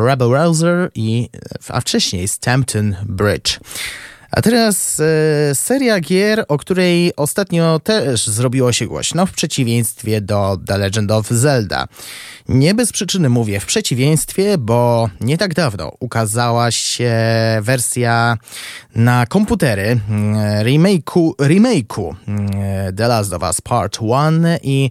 [0.07, 1.29] Rebel Rouser i,
[1.69, 3.61] a wcześniej Stampton Bridge.
[4.31, 10.59] A teraz e, seria gier, o której ostatnio też zrobiło się głośno, w przeciwieństwie do
[10.67, 11.87] The Legend of Zelda.
[12.53, 17.13] Nie bez przyczyny mówię w przeciwieństwie, bo nie tak dawno ukazała się
[17.61, 18.37] wersja
[18.95, 20.35] na komputery mm,
[20.65, 22.49] remake'u, remake'u mm,
[22.97, 24.91] The Last of Us Part 1 i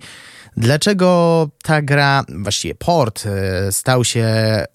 [0.57, 4.26] Dlaczego ta gra, właściwie port, e, stał się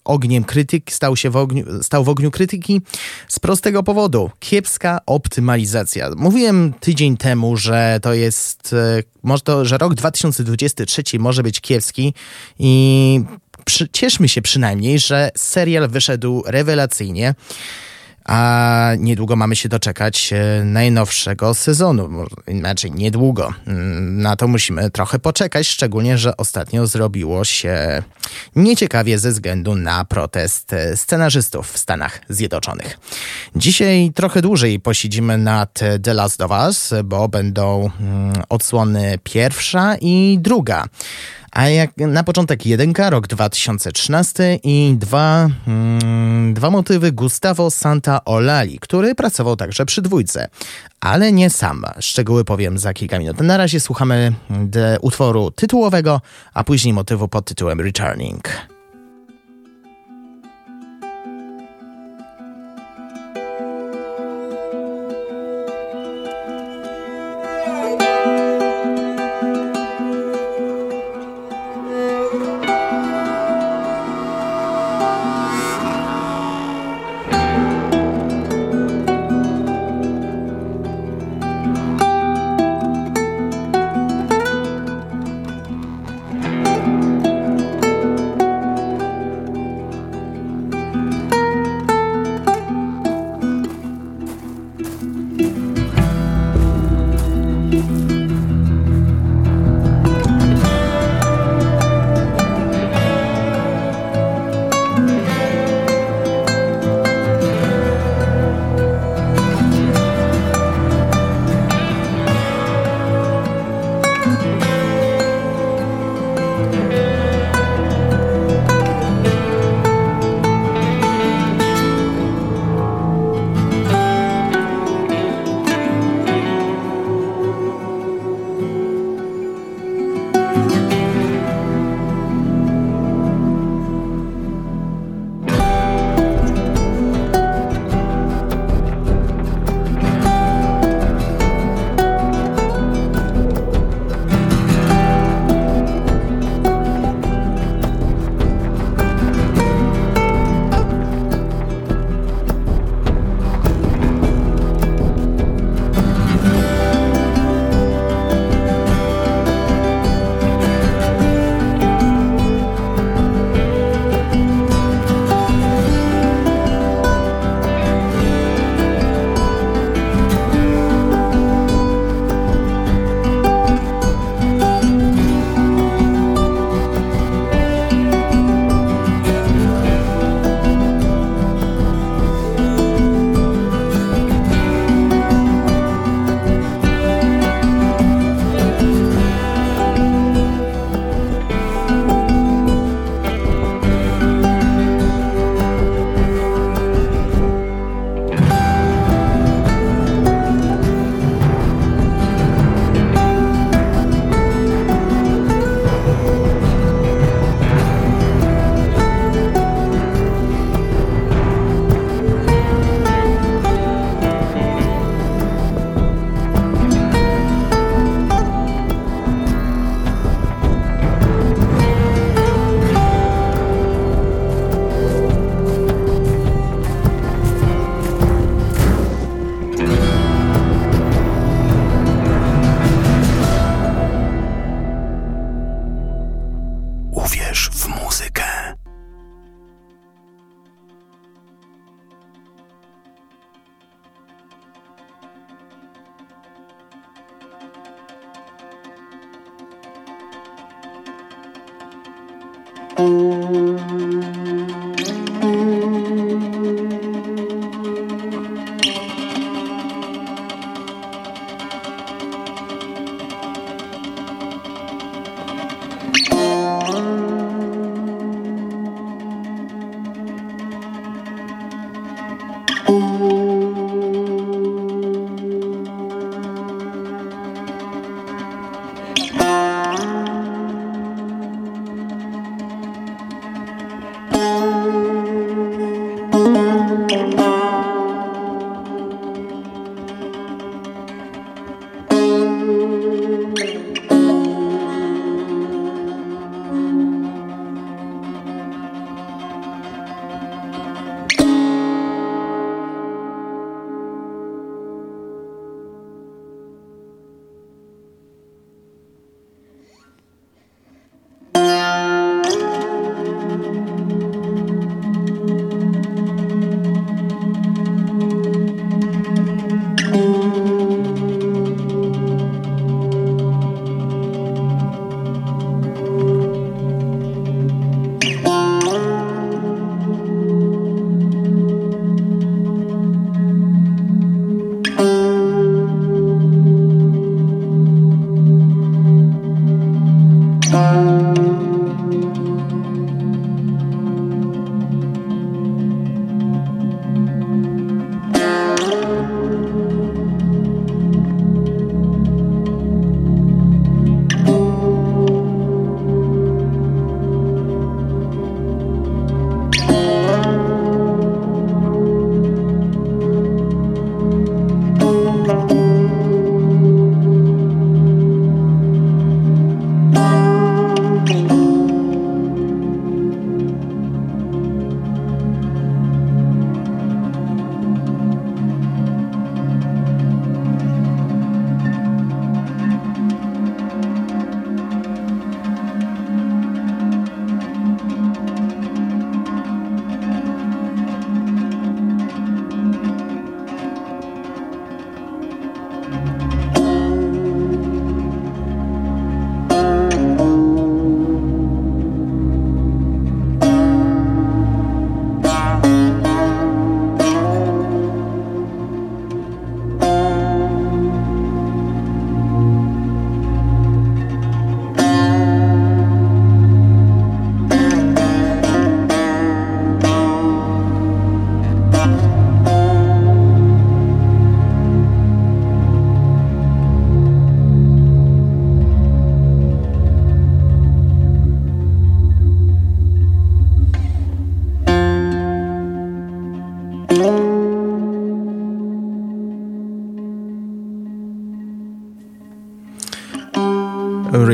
[0.03, 2.81] ogniem krytyki, stał się w ogniu, stał w ogniu krytyki?
[3.27, 4.29] Z prostego powodu.
[4.39, 6.09] Kiepska optymalizacja.
[6.15, 12.13] Mówiłem tydzień temu, że to jest, e, może to, że rok 2023 może być kiepski
[12.59, 13.23] i
[13.65, 17.35] przy, cieszmy się przynajmniej, że serial wyszedł rewelacyjnie
[18.27, 22.25] a niedługo mamy się doczekać e, najnowszego sezonu.
[22.47, 23.53] Inaczej, niedługo.
[23.67, 28.03] Mm, na to musimy trochę poczekać, szczególnie, że ostatnio zrobiło się
[28.55, 32.99] nieciekawie ze względu na protest e, scenarzystów w Stanach Zjednoczonych.
[33.55, 40.37] Dzisiaj trochę dłużej posiedzimy nad The Last of Us, bo będą mm, odsłony pierwsza i
[40.41, 40.85] druga.
[41.51, 48.79] A jak na początek jedynka, rok 2013 i dwa, mm, dwa motywy Gustavo Santa Olali,
[48.79, 50.47] który pracował także przy dwójce.
[51.01, 51.83] Ale nie sam.
[51.99, 53.41] Szczegóły powiem za kilka minut.
[53.41, 54.33] Na razie słuchamy
[55.01, 56.21] utworu tytułowego,
[56.53, 58.49] a później motywu pod tytułem Returning.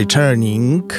[0.03, 0.93] Returning,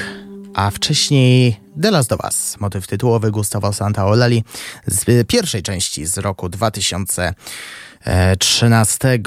[0.55, 4.45] a wcześniej The Last of Us, motyw tytułowy Gustavo Santaolali
[4.87, 9.19] z pierwszej części z roku 2013.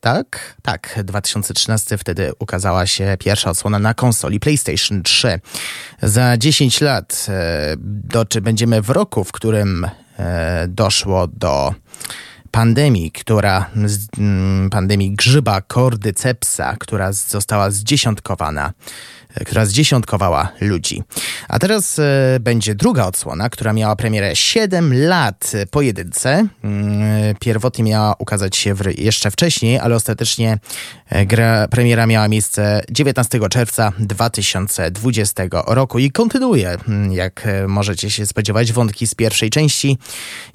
[0.00, 0.56] Tak?
[0.62, 5.40] Tak, 2013 wtedy ukazała się pierwsza odsłona na konsoli PlayStation 3.
[6.02, 9.86] Za 10 lat, e, do, czy będziemy w roku, w którym
[10.18, 11.74] e, doszło do
[12.50, 13.70] pandemii, która,
[14.18, 18.72] mm, pandemii grzyba cordycepsa, która została zdziesiątkowana,
[19.46, 21.02] która zdziesiątkowała ludzi.
[21.48, 26.46] A teraz e, będzie druga odsłona, która miała premierę 7 lat po jedynce.
[26.64, 26.98] Mm,
[27.40, 30.58] Pierwotnie miała ukazać się jeszcze wcześniej, ale ostatecznie
[31.08, 38.10] e, gra, premiera miała miejsce 19 czerwca 2020 roku i kontynuuje, mm, jak e, możecie
[38.10, 39.98] się spodziewać, wątki z pierwszej części.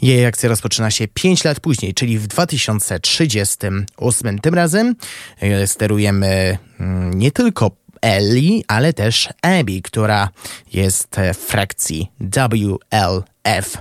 [0.01, 4.39] Jej akcja rozpoczyna się 5 lat później, czyli w 2038.
[4.39, 4.95] Tym razem
[5.65, 10.30] sterujemy mm, nie tylko Ellie, ale też Abby, która
[10.73, 13.77] jest e, w frakcji WLF.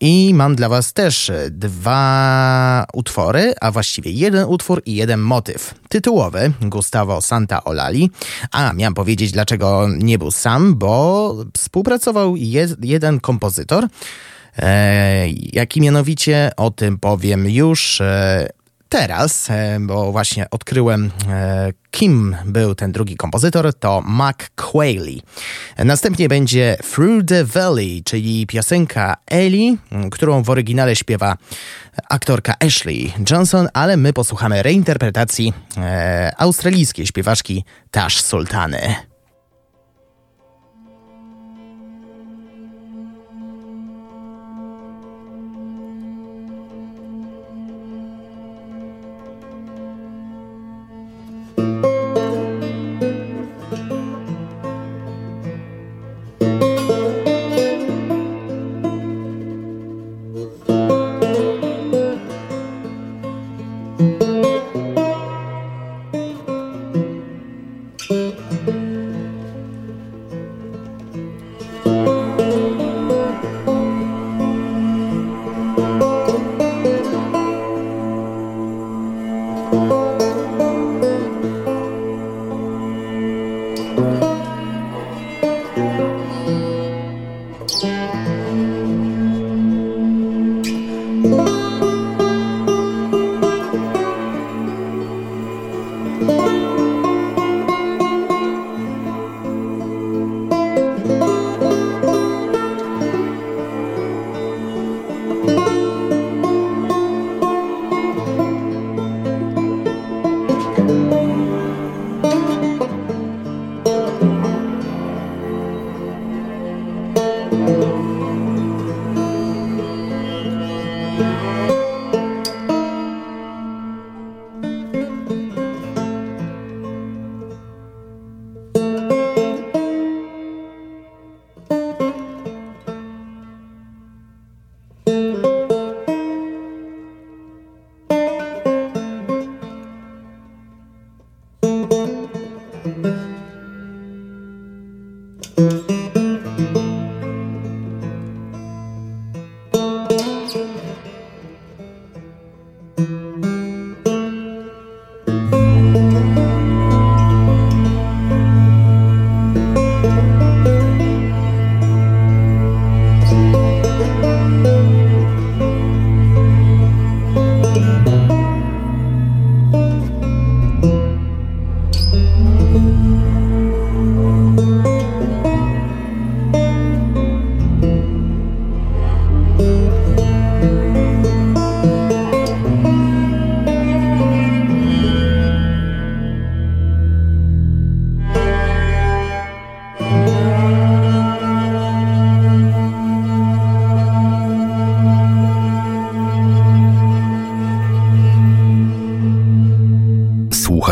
[0.00, 5.74] I mam dla Was też e, dwa utwory, a właściwie jeden utwór i jeden motyw.
[5.88, 8.10] Tytułowy Gustavo Santa Olali.
[8.50, 13.86] A miałem powiedzieć, dlaczego nie był sam, bo współpracował je, jeden kompozytor.
[14.58, 18.48] E, jaki mianowicie o tym powiem już e,
[18.92, 25.20] teraz, e, bo właśnie odkryłem, e, kim był ten drugi kompozytor, to Mac Quayle.
[25.78, 29.76] Następnie będzie Through the Valley, czyli piosenka Ellie,
[30.10, 31.36] którą w oryginale śpiewa
[32.08, 39.11] aktorka Ashley Johnson, ale my posłuchamy reinterpretacji e, australijskiej śpiewaczki Tash Sultany.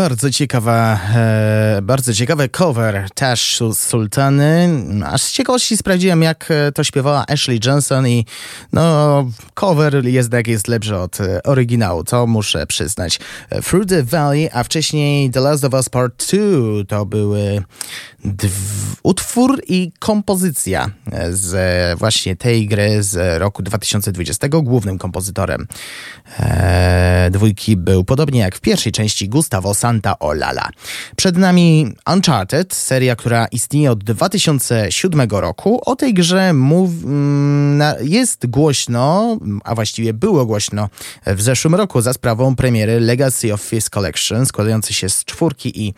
[0.00, 4.68] Bardzo ciekawa, e, bardzo ciekawy cover Tash Sultany.
[5.06, 8.26] Aż z ciekawości sprawdziłem, jak e, to śpiewała Ashley Johnson i
[8.72, 9.24] no,
[9.54, 13.20] cover jest jak jest lepszy od e, oryginału, to muszę przyznać.
[13.64, 16.40] Through the Valley, a wcześniej The Last of Us Part 2
[16.88, 17.62] to były
[19.02, 24.48] utwór i kompozycja e, z właśnie tej gry z roku 2020.
[24.48, 25.66] Głównym kompozytorem
[26.38, 30.70] e, dwójki był, podobnie jak w pierwszej części, Gustavo Santa Olala.
[31.16, 35.80] Przed nami Uncharted, seria, która istnieje od 2007 roku.
[35.86, 40.88] O tej grze mów, mm, jest głośno, a właściwie było głośno
[41.26, 45.94] w zeszłym roku za sprawą premiery Legacy of Fist Collection, składającej się z czwórki i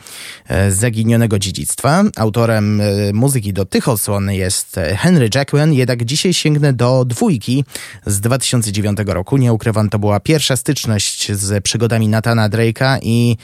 [0.48, 2.02] e, zaginionego dziedzictwa.
[2.16, 7.64] Autorem e, muzyki do tych odsłon jest e, Henry Jackman, jednak dzisiaj sięgnę do dwójki
[8.06, 9.36] z 2009 roku.
[9.36, 13.36] Nie ukrywam, to była pierwsza styczność z przygodami Nathana Drake'a i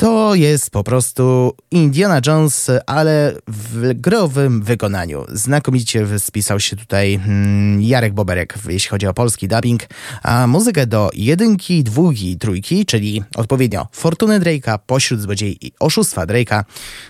[0.00, 5.24] to jest po prostu Indiana Jones, ale w growym wykonaniu.
[5.28, 9.82] Znakomicie spisał się tutaj mm, Jarek Boberek, jeśli chodzi o polski dubbing,
[10.22, 16.26] a muzykę do jedynki, dwójki i trójki, czyli odpowiednio Fortuny Drake'a, Pośród Złodziei i Oszustwa
[16.26, 16.64] Drake'a,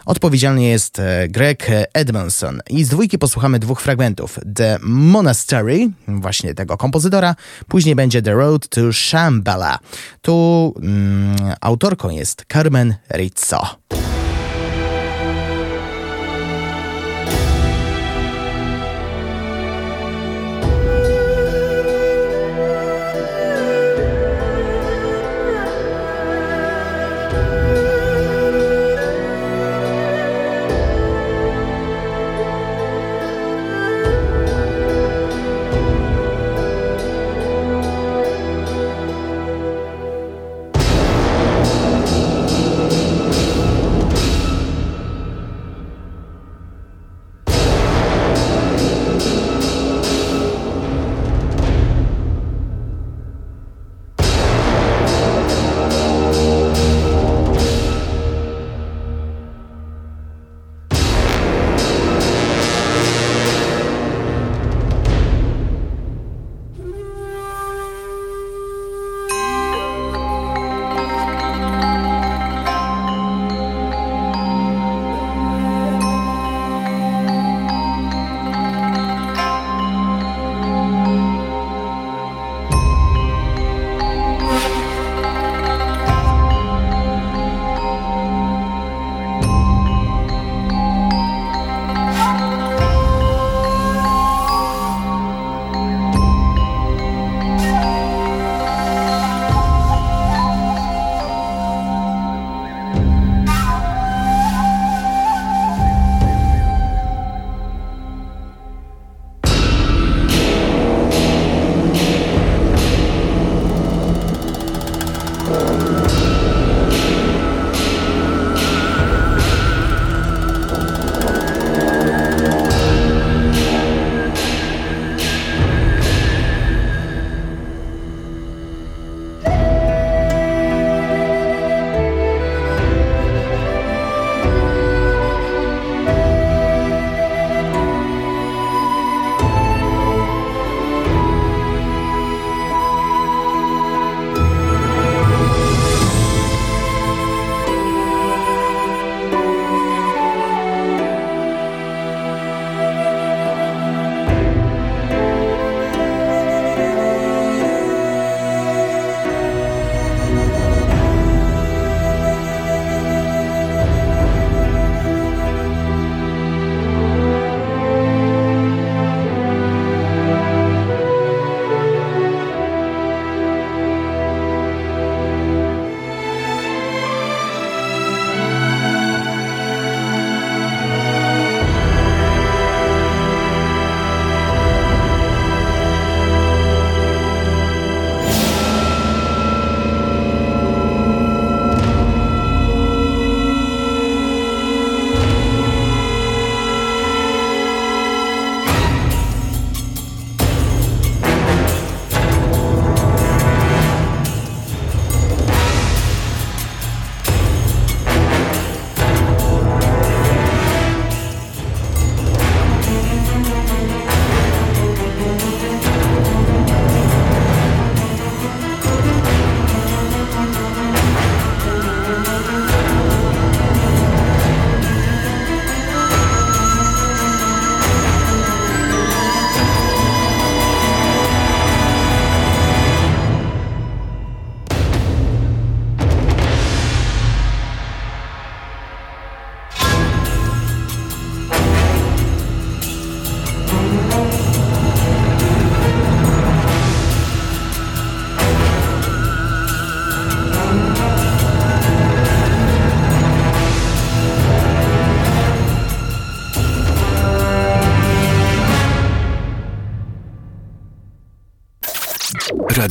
[0.07, 2.61] odpowiedzialny jest e, Greg Edmondson.
[2.71, 4.39] I z dwójki posłuchamy dwóch fragmentów.
[4.55, 7.35] The Monastery, właśnie tego kompozytora,
[7.69, 9.79] później będzie The Road to Shambhala.
[10.23, 13.81] Tu mm, autorką jest Carmen Rizzo.
[13.91, 14.00] Thank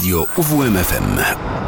[0.10, 1.59] Radio UWMFM.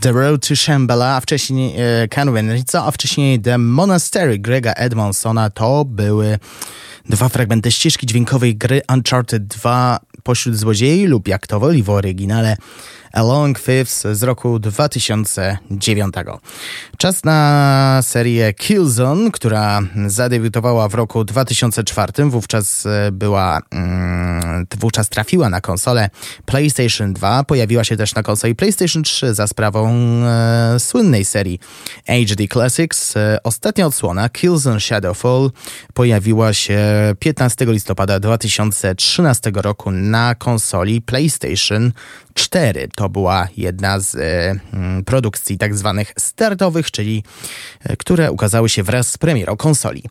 [0.00, 5.50] The Road to Shambhala, a wcześniej e, Ken Winrica, a wcześniej The Monastery Grega Edmondsona.
[5.50, 6.38] To były
[7.10, 12.56] dwa fragmenty ścieżki dźwiękowej gry Uncharted 2 pośród złodziei lub jak to woli w oryginale
[13.12, 16.14] Along Fifths z roku 2009.
[16.98, 22.12] Czas na serię Killzone, która zadebiutowała w roku 2004.
[22.24, 26.10] Wówczas e, była, mm, wówczas trafiła na konsolę
[26.46, 27.44] PlayStation 2.
[27.44, 31.60] Pojawiła się też na konsoli PlayStation 3 za sprawą e, słynnej serii
[32.06, 33.16] HD Classics.
[33.16, 35.50] E, ostatnia odsłona Killzone Shadowfall
[35.94, 36.78] pojawiła się
[37.18, 41.92] 15 listopada 2013 roku na konsoli PlayStation
[42.34, 42.88] 4.
[42.96, 47.24] To była jedna z e, mm, produkcji tak zwanych startowych, czyli
[47.84, 50.02] e, które ukazały się wraz z premierą konsoli.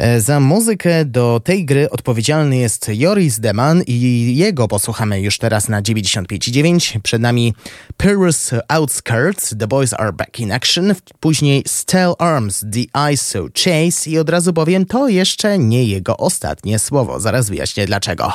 [0.00, 5.68] E, Za muzykę do tej gry odpowiedzialny jest Joris Deman i jego posłuchamy już teraz
[5.68, 7.00] na 95.9.
[7.00, 7.54] Przed nami
[7.96, 14.18] Pyrrhus Outskirts, The Boys Are Back in Action, później Steel Arms, The ISO Chase i
[14.18, 17.20] od razu powiem, to jeszcze nie jego ostatnie słowo.
[17.20, 18.32] Zaraz wyjaśnię dlaczego.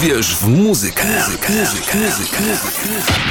[0.00, 1.04] Uwierz w muzykę.
[1.04, 1.52] muzykę.
[1.52, 1.98] muzykę.
[1.98, 3.29] muzykę.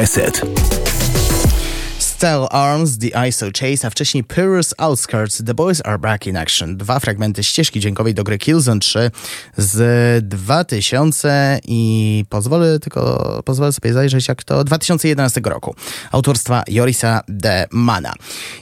[0.00, 0.40] Reset.
[1.98, 6.76] Steel Arms, The ISO Chase, a wcześniej Pyrrhus Outskirts, The Boys Are Back in Action.
[6.76, 9.10] Dwa fragmenty ścieżki dźwiękowej do gry Killzone 3
[9.56, 15.74] z 2000 i pozwolę tylko, pozwolę sobie zajrzeć jak to, 2011 roku.
[16.12, 18.12] Autorstwa Jorisa de Mana.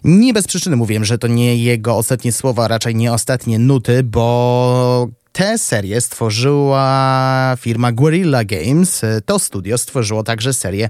[0.05, 5.09] Nie bez przyczyny mówiłem, że to nie jego ostatnie słowa, raczej nie ostatnie nuty, bo
[5.39, 9.03] Tę serię stworzyła firma Guerrilla Games.
[9.27, 10.89] To studio stworzyło także serię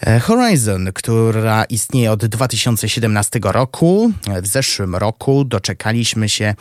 [0.00, 4.12] e, Horizon, która istnieje od 2017 roku.
[4.42, 6.54] W zeszłym roku doczekaliśmy się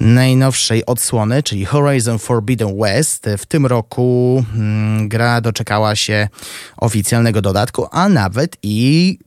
[0.00, 3.26] najnowszej odsłony, czyli Horizon Forbidden West.
[3.38, 6.28] W tym roku mm, gra doczekała się
[6.76, 9.18] oficjalnego dodatku, a nawet i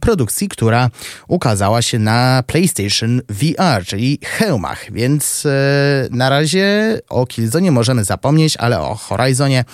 [0.00, 0.90] produkcji, która
[1.28, 8.56] ukazała się na PlayStation VR, czyli hełmach, więc e, na razie o Killzone możemy zapomnieć,
[8.56, 9.64] ale o Horizonie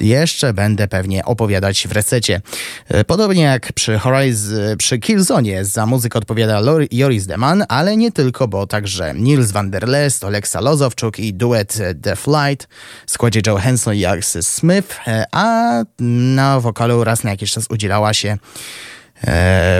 [0.00, 2.40] jeszcze będę pewnie opowiadać w resecie.
[2.88, 6.60] E, Podobnie jak przy, Horiz- przy Killzone za muzykę odpowiada
[6.92, 11.78] Joris Deman, ale nie tylko, bo także Nils van der Lest, Oleksa Lozowczuk i duet
[12.02, 12.68] The Flight
[13.06, 17.66] w składzie Joe Henson i Alex Smith, e, a na wokalu raz na jakiś czas
[17.70, 18.36] udzielała się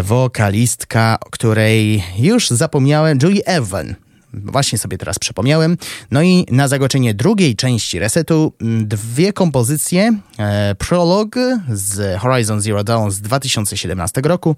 [0.02, 3.94] wokalistka, której już zapomniałem, Julie Evan.
[4.36, 5.76] Właśnie sobie teraz przypomniałem.
[6.10, 10.18] No i na zakończenie drugiej części resetu m, dwie kompozycje.
[10.38, 14.56] E, Prologue z Horizon Zero Dawn z 2017 roku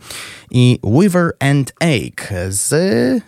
[0.50, 2.72] i Weaver and Egg z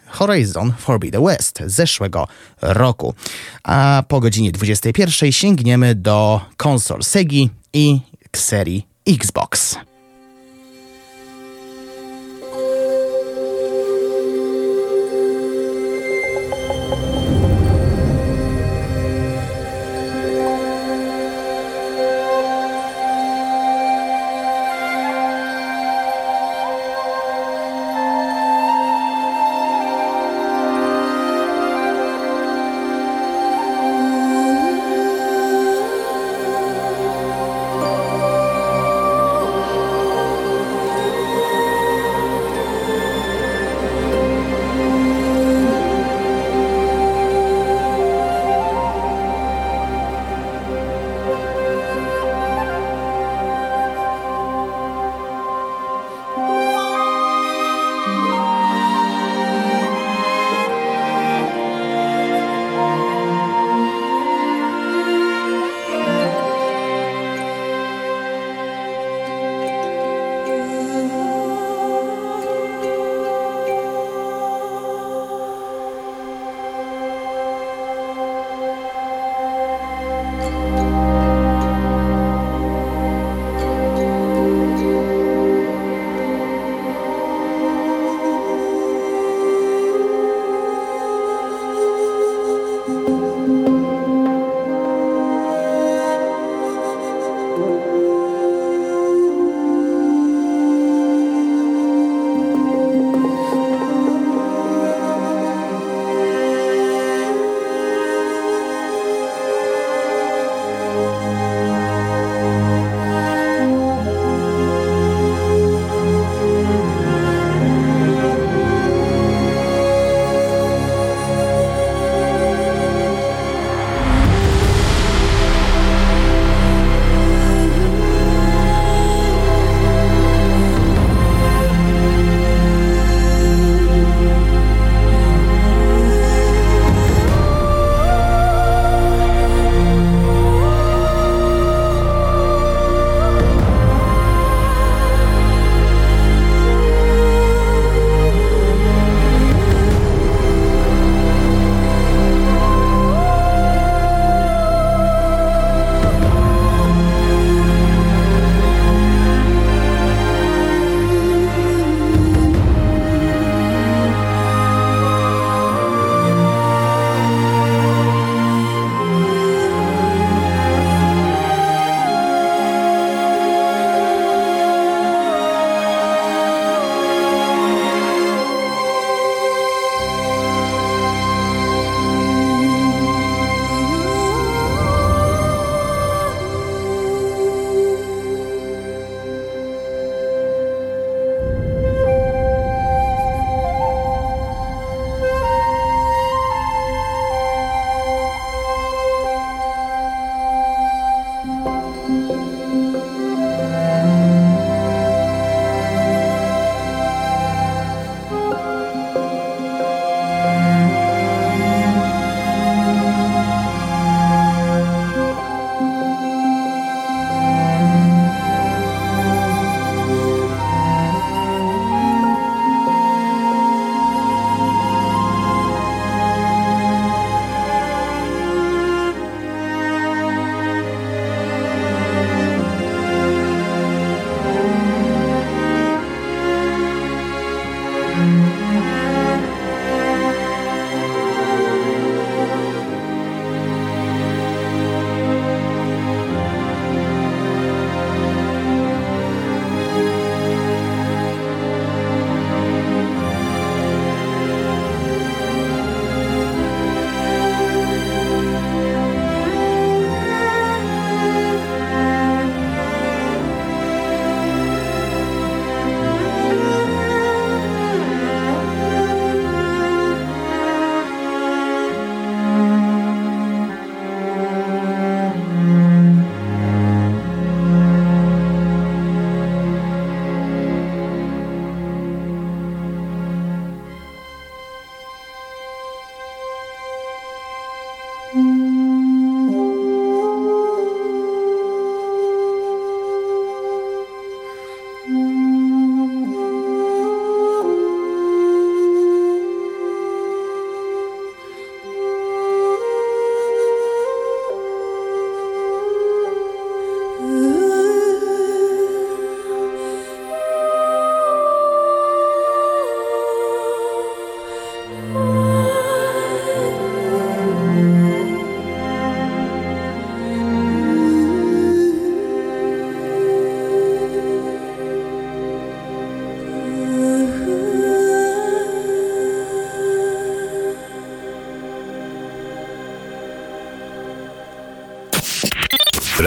[0.06, 2.28] Horizon Forbidden West zeszłego
[2.62, 3.14] roku.
[3.62, 8.00] A po godzinie 21 sięgniemy do konsol Segi i
[8.36, 9.76] serii Xbox.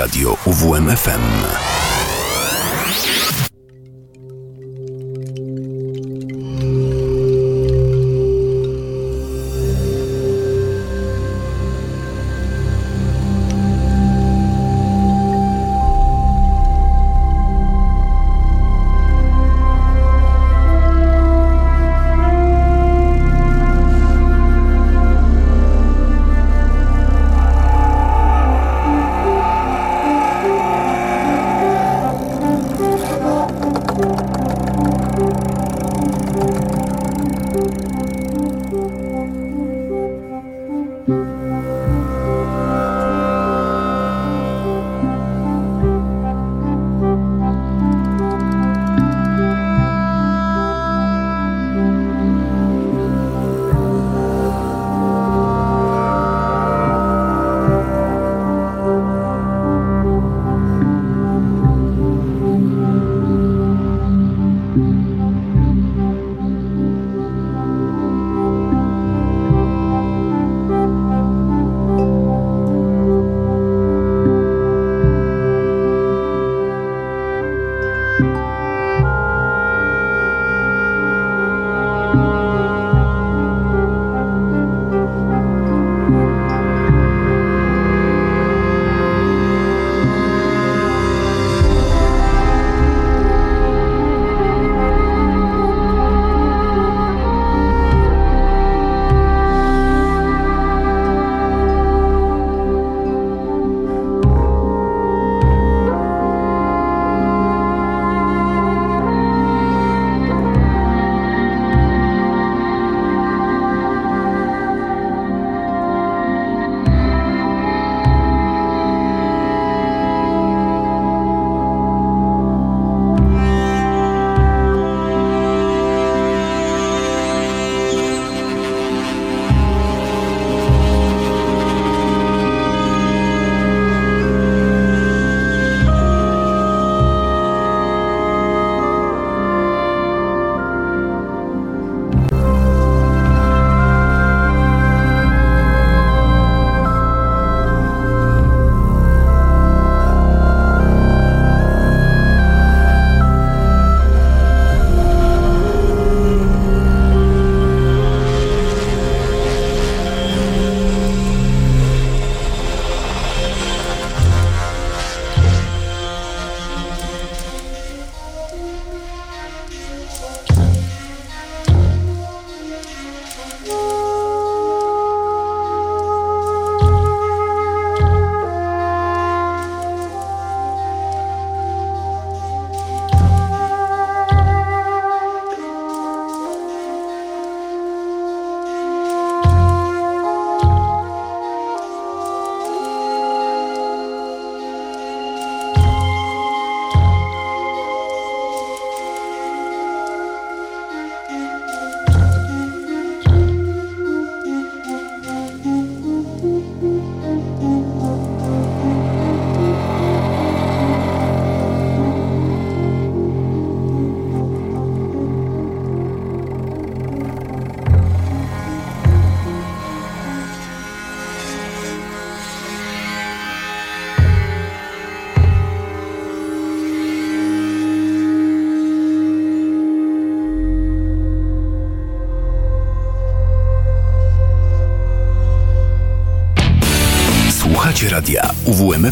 [0.04, 1.63] Radio UWMFM.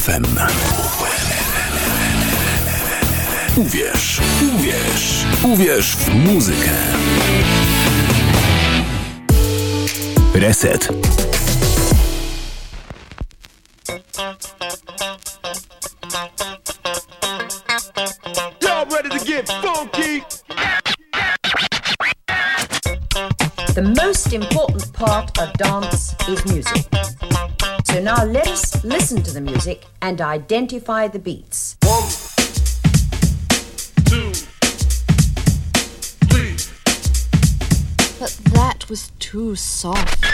[0.01, 0.30] FM.
[30.41, 31.77] identify the beats.
[31.83, 32.09] One,
[34.09, 34.33] two,
[36.29, 36.55] three.
[38.19, 40.30] But that was too soft.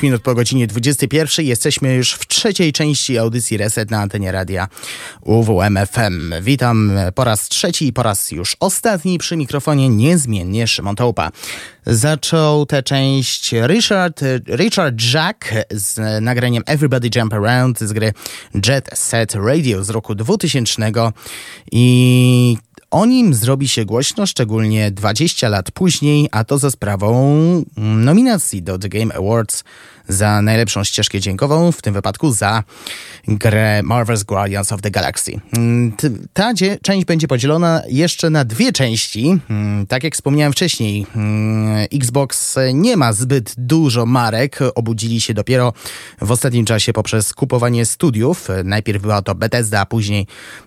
[0.00, 4.68] 5 minut po godzinie 21 jesteśmy już w trzeciej części audycji Reset na antenie radia
[5.24, 6.32] UWMFM.
[6.42, 11.30] Witam po raz trzeci i po raz już ostatni przy mikrofonie niezmiennie Szymon Tołpa.
[11.86, 18.12] Zaczął tę część Richard, Richard Jack z nagraniem Everybody Jump Around z gry
[18.66, 20.92] Jet Set Radio z roku 2000
[21.72, 22.56] i
[22.90, 28.78] o nim zrobi się głośno, szczególnie 20 lat później, a to za sprawą nominacji do
[28.78, 29.64] The Game Awards
[30.08, 32.64] za najlepszą ścieżkę dźwiękową, w tym wypadku za
[33.28, 35.32] grę Marvel's Guardians of the Galaxy.
[35.56, 35.92] Mm,
[36.32, 36.52] Ta
[36.82, 39.38] część będzie podzielona jeszcze na dwie części.
[39.50, 44.58] Mm, Tak jak wspomniałem wcześniej, mm, Xbox nie ma zbyt dużo marek.
[44.74, 45.72] Obudzili się dopiero
[46.20, 48.48] w ostatnim czasie poprzez kupowanie studiów.
[48.64, 50.26] Najpierw była to Bethesda, a później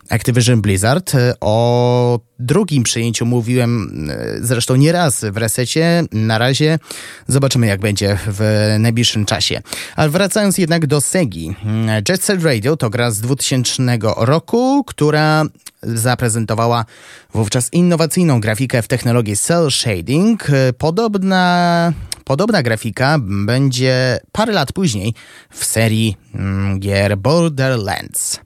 [0.10, 1.12] Activision Blizzard.
[1.40, 6.04] O drugim przyjęciu mówiłem e, zresztą nie raz w resecie.
[6.12, 6.80] Na razie
[7.28, 9.62] zobaczymy, jak będzie w najbliższym czasie.
[9.96, 11.56] Ale wracając jednak do Segi.
[12.10, 15.46] Jet Set Radio to gra z 2000 roku, która
[15.84, 16.86] zaprezentowała
[17.34, 20.48] wówczas innowacyjną grafikę w technologii cel shading.
[20.78, 21.94] Podobna,
[22.24, 25.14] podobna grafika będzie parę lat później
[25.50, 28.40] w serii mm, gier Borderlands.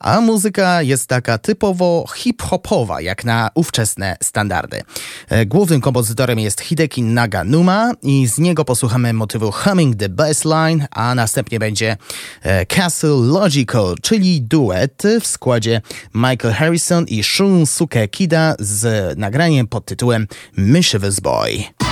[0.00, 4.82] A muzyka jest taka typowo hip-hopowa, jak na ówczesne standardy.
[5.28, 11.14] E, Głównym kompozytorem jest Hideki Naganuma i z niego posłuchamy motywu Humming the Bassline, a
[11.14, 11.96] następnie będzie
[12.42, 15.80] e, Castle Logical, czyli duet w składzie
[16.14, 20.26] Michael Harrison i Shunsuke Kida z nagraniem pod tytułem
[20.56, 21.91] Mischievous Boy.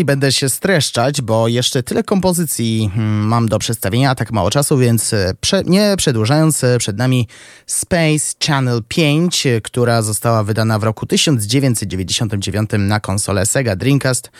[0.00, 4.50] Powoli będę się streszczać, bo jeszcze tyle kompozycji hmm, mam do przedstawienia, a tak mało
[4.50, 7.28] czasu, więc e, prze, nie przedłużając, e, przed nami
[7.66, 14.30] Space Channel 5, e, która została wydana w roku 1999 na konsolę Sega Dreamcast.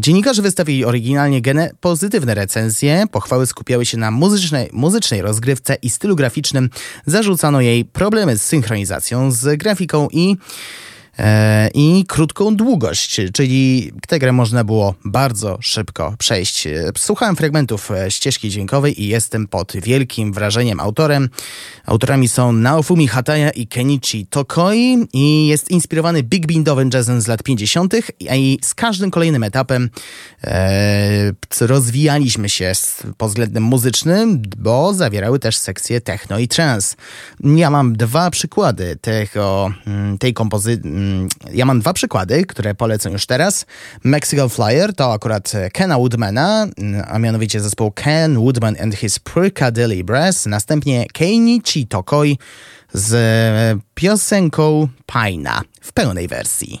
[0.00, 3.04] Dziennikarze wystawili oryginalnie gene pozytywne recenzje.
[3.12, 6.70] Pochwały skupiały się na muzycznej, muzycznej rozgrywce i stylu graficznym.
[7.06, 10.36] Zarzucano jej problemy z synchronizacją, z grafiką i
[11.74, 16.66] i krótką długość, czyli tę grę można było bardzo szybko przejść.
[16.66, 21.28] E, Słuchałem fragmentów e, ścieżki dźwiękowej i jestem pod wielkim wrażeniem autorem.
[21.86, 27.42] Autorami są Naofumi Hataya i Kenichi Tokoi i jest inspirowany big bandowym jazzem z lat
[27.42, 27.94] 50.
[28.20, 29.90] i z każdym kolejnym etapem
[30.44, 32.72] e, rozwijaliśmy się
[33.16, 36.96] pod względem muzycznym, bo zawierały też sekcje techno i trance.
[37.44, 41.03] Ja mam dwa przykłady tego, mm, tej kompozycji.
[41.52, 43.66] Ja mam dwa przykłady, które polecę już teraz.
[44.04, 49.18] Mexican Flyer to akurat e, Kena Woodmana, mm, a mianowicie zespół Ken Woodman and his
[49.18, 50.46] Percadilly Brass.
[50.46, 52.38] Następnie Keinichi Tokoi
[52.92, 56.80] z e, piosenką Paina w pełnej wersji.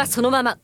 [0.00, 0.58] はそのまま。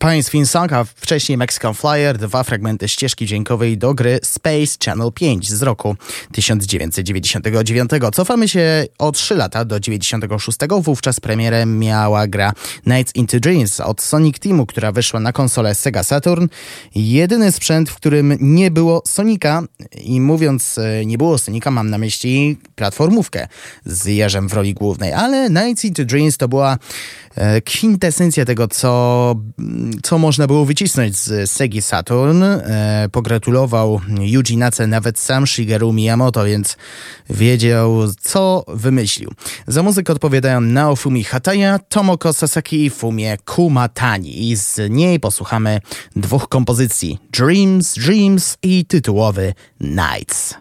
[0.00, 5.50] państw Insang, a wcześniej Mexican Flyer, dwa fragmenty ścieżki dźwiękowej do gry Space Channel 5
[5.50, 5.96] z roku
[6.32, 7.90] 1999.
[8.12, 10.58] Cofamy się o 3 lata do 96.
[10.82, 12.52] Wówczas premierę miała gra
[12.86, 16.46] Nights into Dreams od Sonic Teamu, która wyszła na konsolę Sega Saturn.
[16.94, 19.62] Jedyny sprzęt, w którym nie było Sonika
[20.04, 23.48] i mówiąc e, nie było Sonika, mam na myśli platformówkę
[23.84, 26.78] z Jerzem w roli głównej, ale Nights into Dreams to była
[27.34, 32.42] e, kwintesencja tego, co mm, co można było wycisnąć z Segi Saturn.
[32.42, 36.76] E, pogratulował Yuji Nace nawet sam Shigeru Miyamoto, więc
[37.30, 39.32] wiedział, co wymyślił.
[39.66, 44.50] Za muzykę odpowiadają Naofumi Hataya, Tomoko Sasaki i Fumie Kumatani.
[44.50, 45.80] I z niej posłuchamy
[46.16, 50.54] dwóch kompozycji: Dreams, Dreams i tytułowy Nights.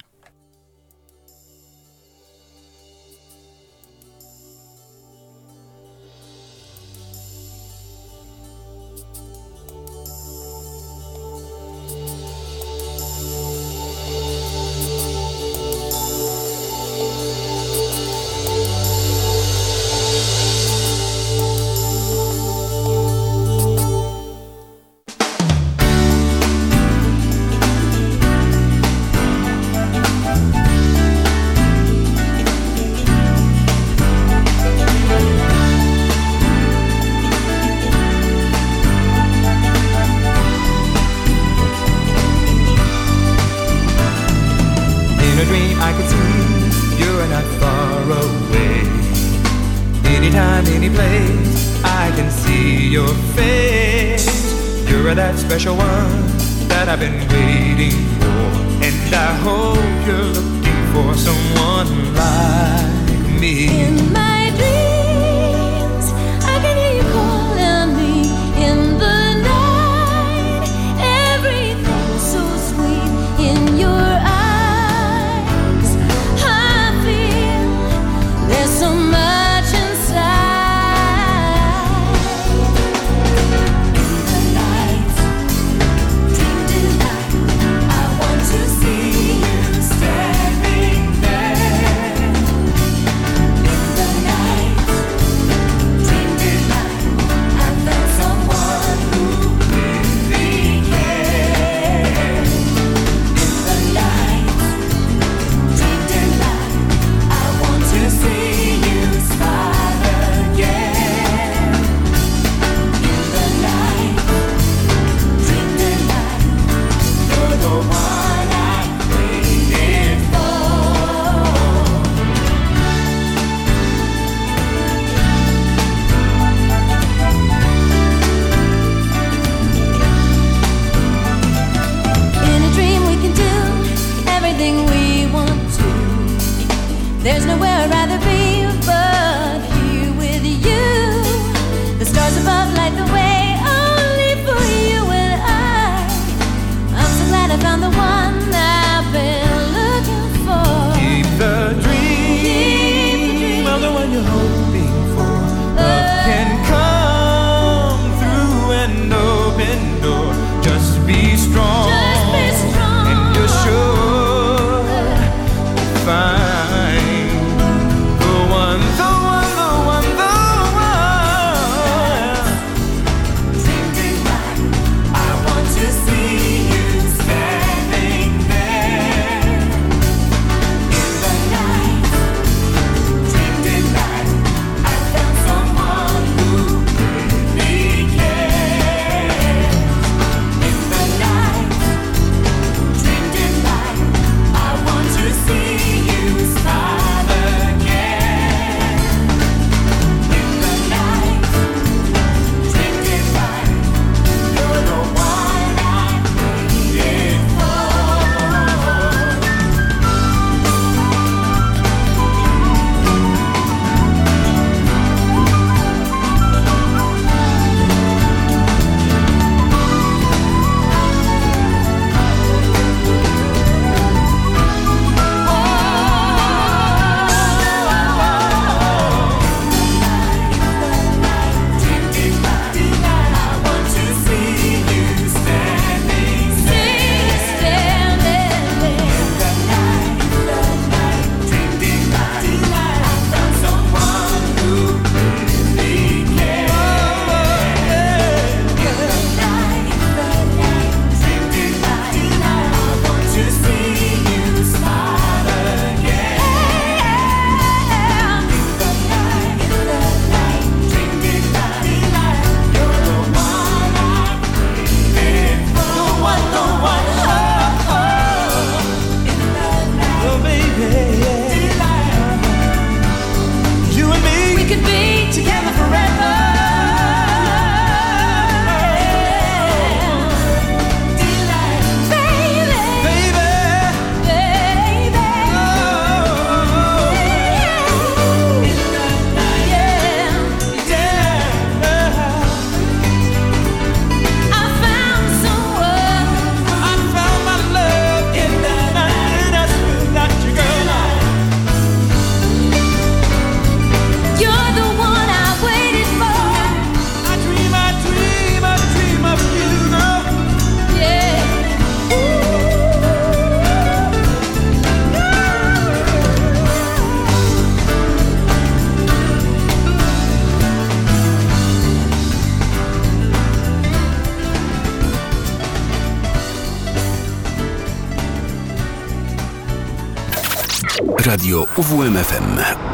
[331.82, 332.89] Radio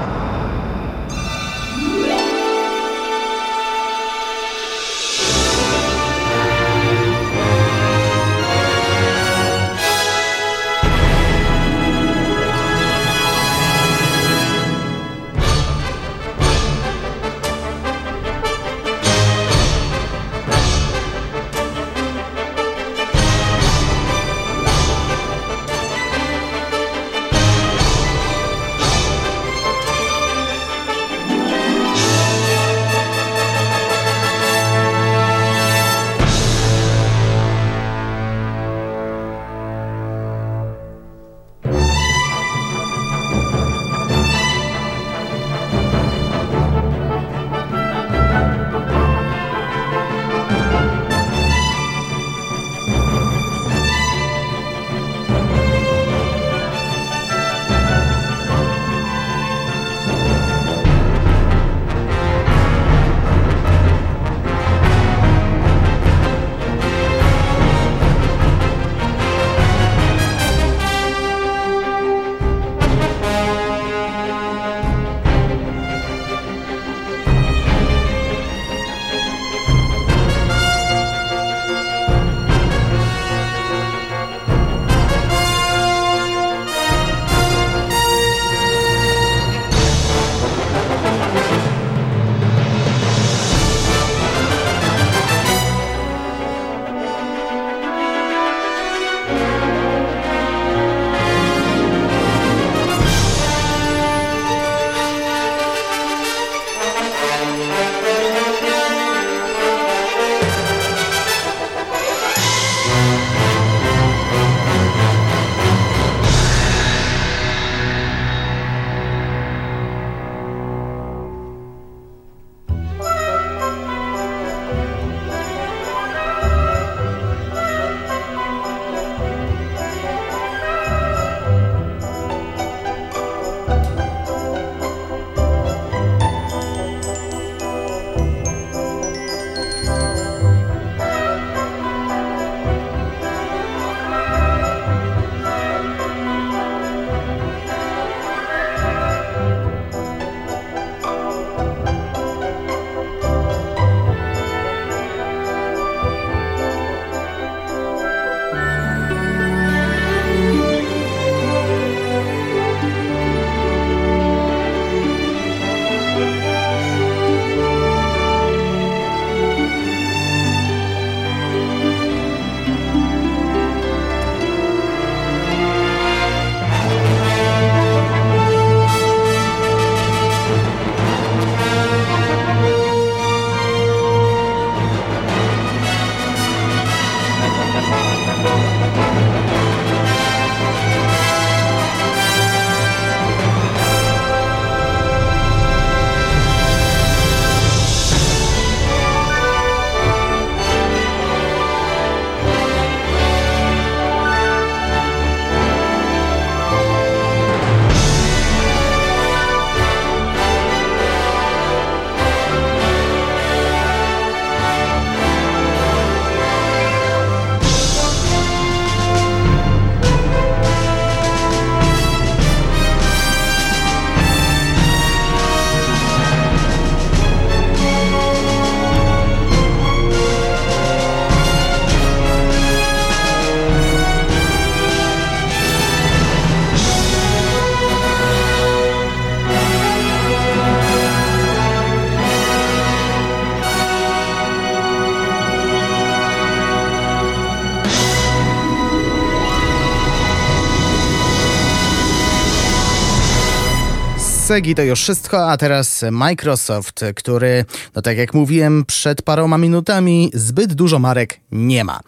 [254.56, 260.32] Segi to już wszystko, a teraz Microsoft, który, no tak jak mówiłem przed paroma minutami,
[260.34, 262.00] zbyt dużo marek nie ma.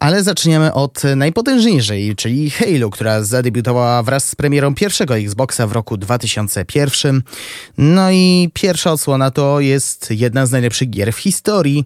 [0.00, 5.96] Ale zaczniemy od najpotężniejszej, czyli Halo, która zadebiutowała wraz z premierą pierwszego Xboxa w roku
[5.96, 7.22] 2001.
[7.82, 11.84] No i pierwsza odsłona to jest jedna z najlepszych gier w historii,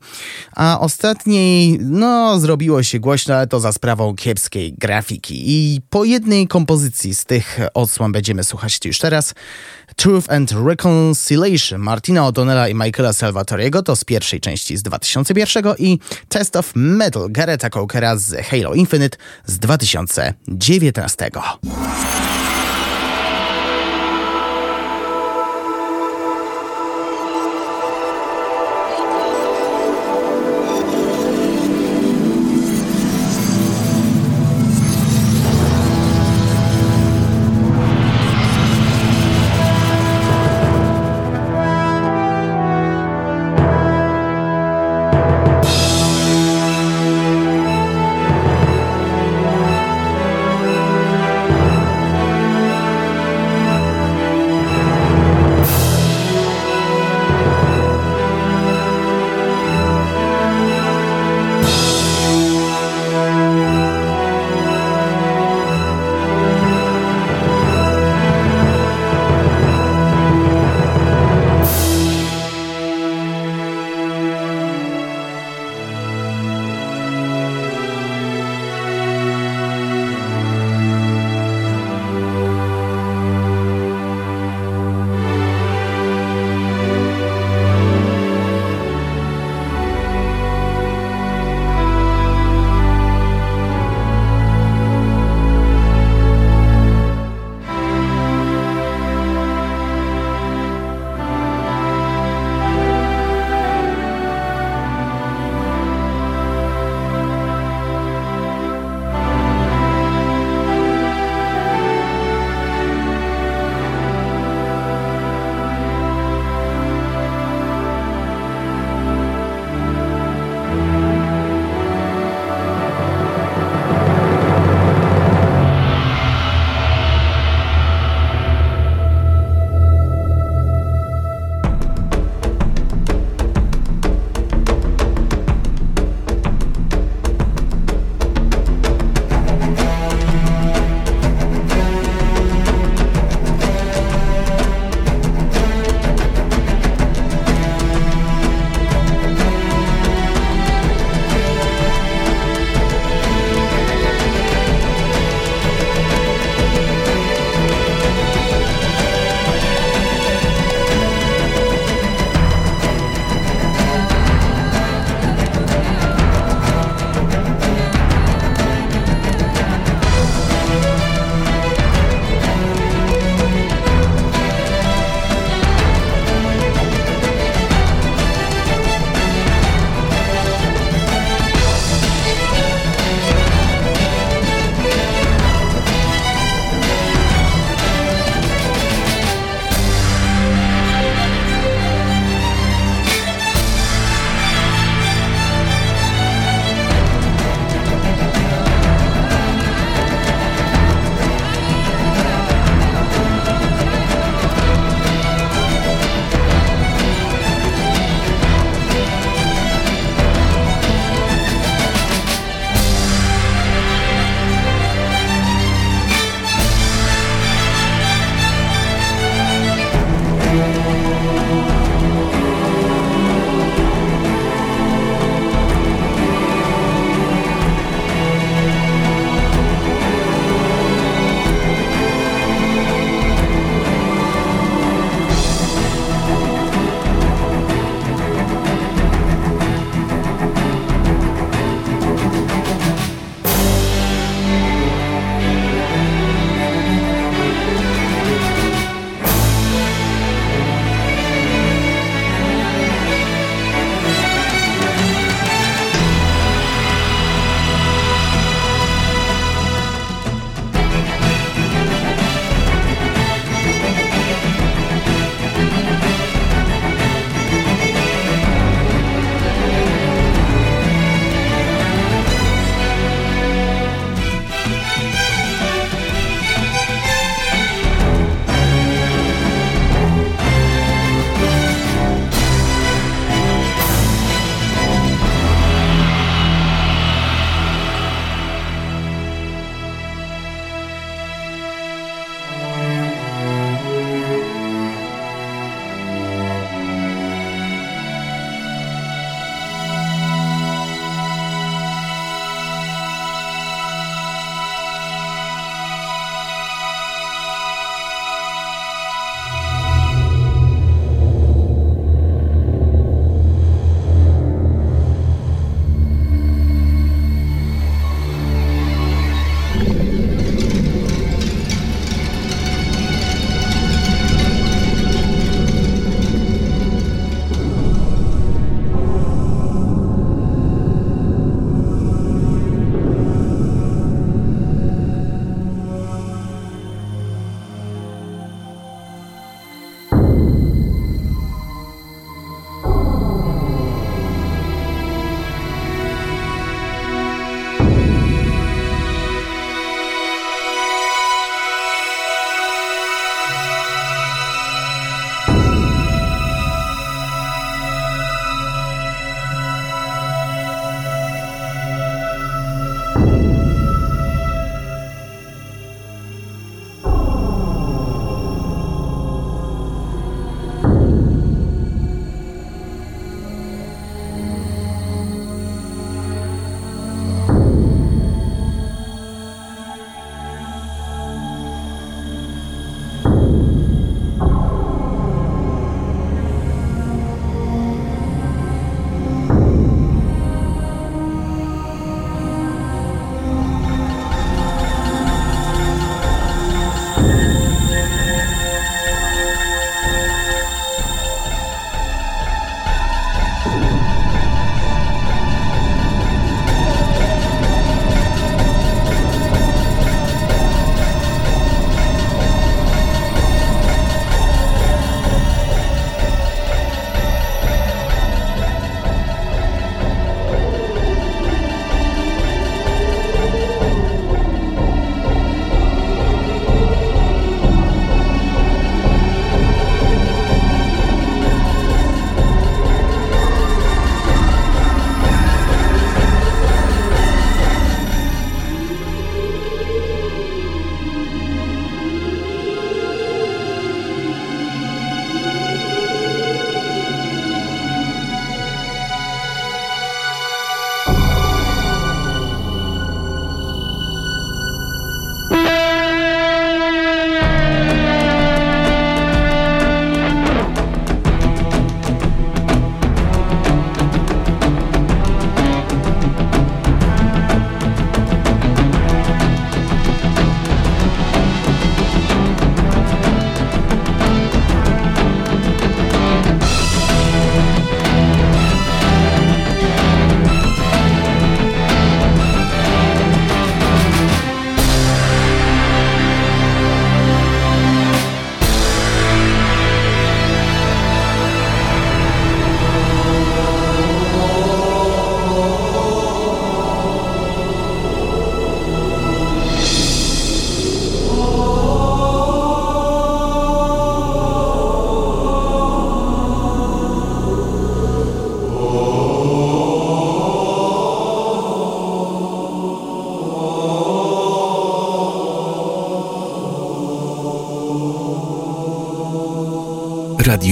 [0.52, 5.42] a ostatniej, no, zrobiło się głośno, ale to za sprawą kiepskiej grafiki.
[5.46, 9.34] I po jednej kompozycji z tych odsłon będziemy słuchać już teraz.
[9.96, 15.98] Truth and Reconciliation Martina O'Donnella i Michaela Salvatoriego to z pierwszej części z 2001 i
[16.28, 21.30] Test of Metal Gareta Cokera z Halo Infinite z 2019.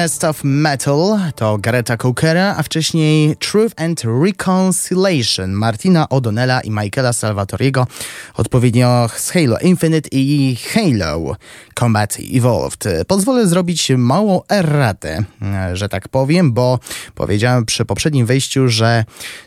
[0.00, 7.12] Test of Metal to Gareta Cookera, a wcześniej Truth and Reconciliation Martina O'Donnella i Michaela
[7.12, 7.86] Salvatoriego,
[8.34, 11.36] odpowiednio z Halo Infinite i Halo
[11.78, 12.88] Combat Evolved.
[13.06, 15.24] Pozwolę zrobić małą erratę,
[15.72, 16.78] że tak powiem, bo
[17.14, 19.04] powiedziałem przy poprzednim wejściu, że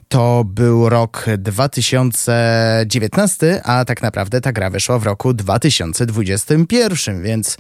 [0.08, 7.58] to był rok 2019, a tak naprawdę ta gra wyszła w roku 2021, więc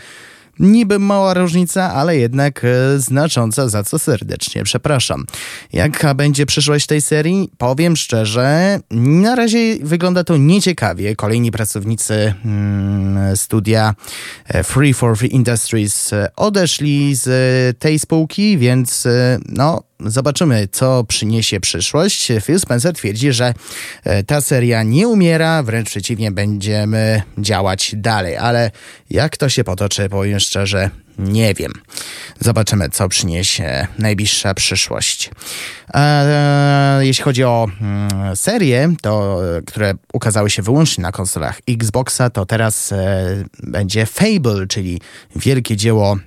[0.59, 5.25] Niby mała różnica, ale jednak e, znacząca, za co serdecznie przepraszam.
[5.73, 7.49] Jaka będzie przyszłość tej serii?
[7.57, 11.15] Powiem szczerze, na razie wygląda to nieciekawie.
[11.15, 13.95] Kolejni pracownicy mm, studia
[14.47, 19.07] e, Free for Free Industries e, odeszli z tej spółki, więc
[19.49, 22.31] no, zobaczymy, co przyniesie przyszłość.
[22.41, 23.53] Phil Spencer twierdzi, że
[24.03, 28.71] e, ta seria nie umiera, wręcz przeciwnie, będziemy działać dalej, ale
[29.09, 31.71] jak to się potoczy, powiem szczerze, nie wiem.
[32.39, 35.29] Zobaczymy, co przyniesie najbliższa przyszłość.
[35.93, 42.29] E, jeśli chodzi o mm, serie, to, e, które ukazały się wyłącznie na konsolach Xboxa,
[42.29, 42.93] to teraz
[43.63, 45.01] będzie Fable, czyli
[45.35, 46.17] wielkie dzieło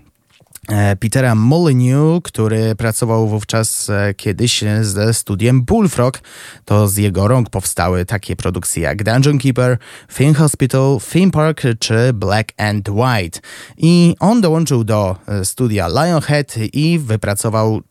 [1.00, 6.20] Petera Molyneux, który pracował wówczas e, kiedyś ze studiem Bullfrog.
[6.64, 9.78] To z jego rąk powstały takie produkcje jak Dungeon Keeper,
[10.12, 13.40] Film Hospital, Theme Park czy Black and White.
[13.76, 17.82] I on dołączył do e, studia Lionhead i wypracował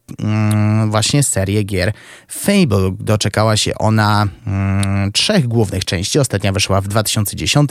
[0.88, 1.94] właśnie serię gier
[2.28, 2.96] Fable.
[3.00, 6.20] Doczekała się ona mm, trzech głównych części.
[6.20, 7.70] Ostatnia wyszła w 2010,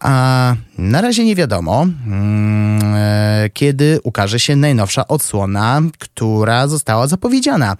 [0.00, 7.76] a na razie nie wiadomo, mm, e, kiedy ukaże się najnowsza odsłona, która została zapowiedziana.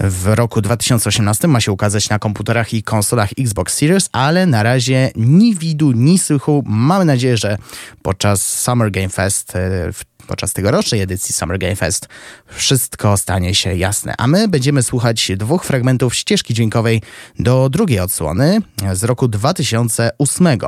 [0.00, 5.10] W roku 2018 ma się ukazać na komputerach i konsolach Xbox Series, ale na razie
[5.16, 6.62] ni widu, ni słychu.
[6.66, 7.58] Mamy nadzieję, że
[8.02, 9.90] podczas Summer Game Fest, e,
[10.26, 12.08] podczas tegorocznej edycji Summer Game Fest,
[12.46, 14.14] wszystko stanie się jasne.
[14.18, 17.02] A my będziemy słuchać dwóch fragmentów ścieżki dźwiękowej
[17.38, 18.60] do drugiej odsłony
[18.92, 20.58] z roku 2008.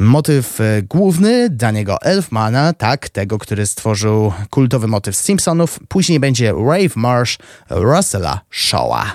[0.00, 5.80] Motyw e, główny Daniego Elfmana, tak, tego, który stworzył kultowy motyw Simpsonów.
[5.88, 7.38] Później będzie Rave Marsh
[7.70, 9.12] Russella Shawa.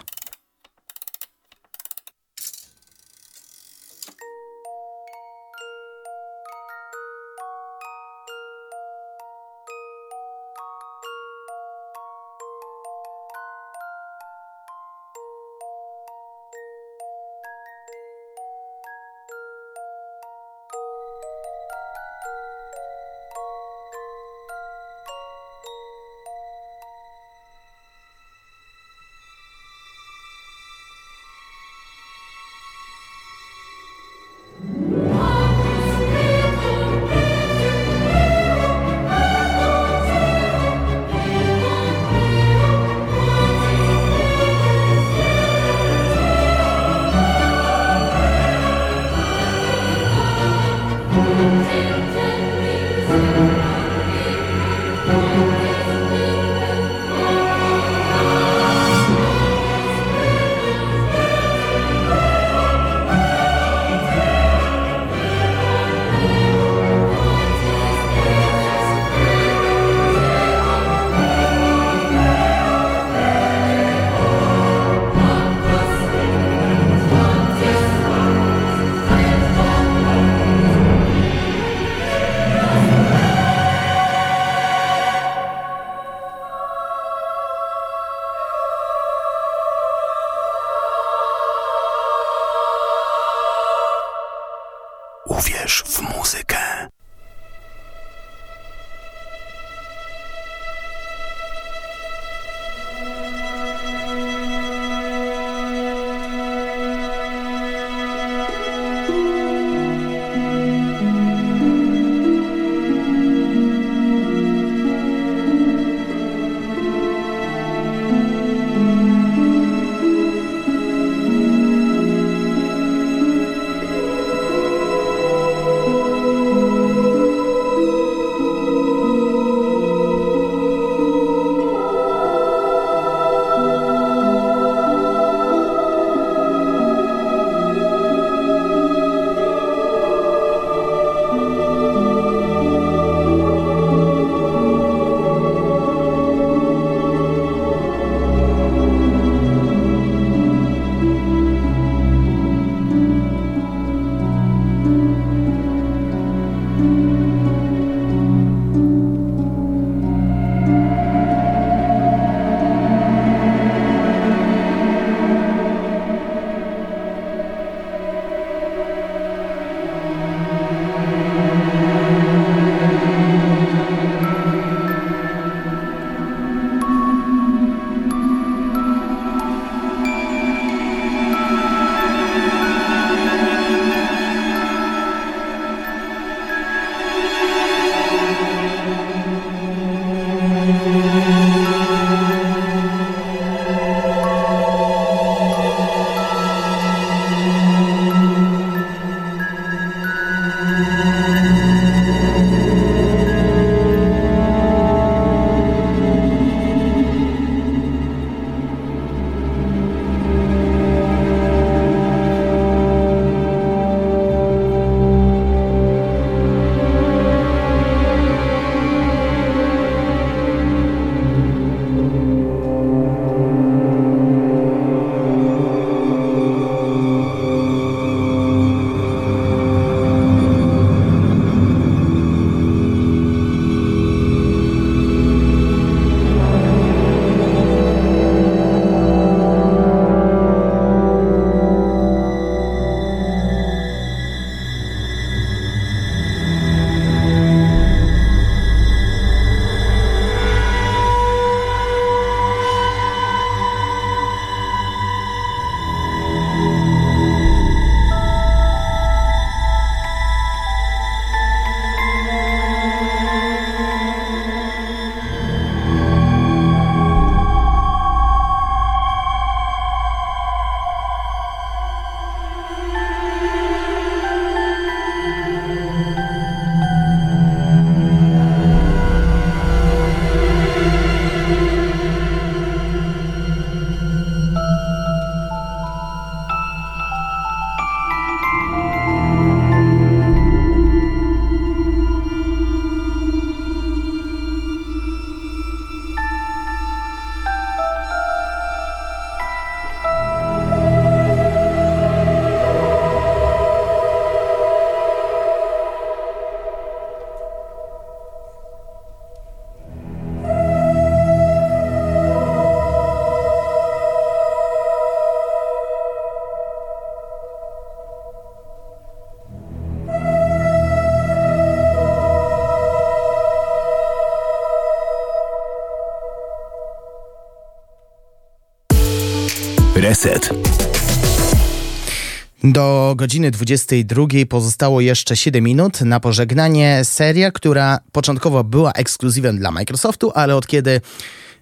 [332.64, 337.00] Do godziny 22 pozostało jeszcze 7 minut na pożegnanie.
[337.04, 341.02] Seria, która początkowo była ekskluzywem dla Microsoftu, ale od kiedy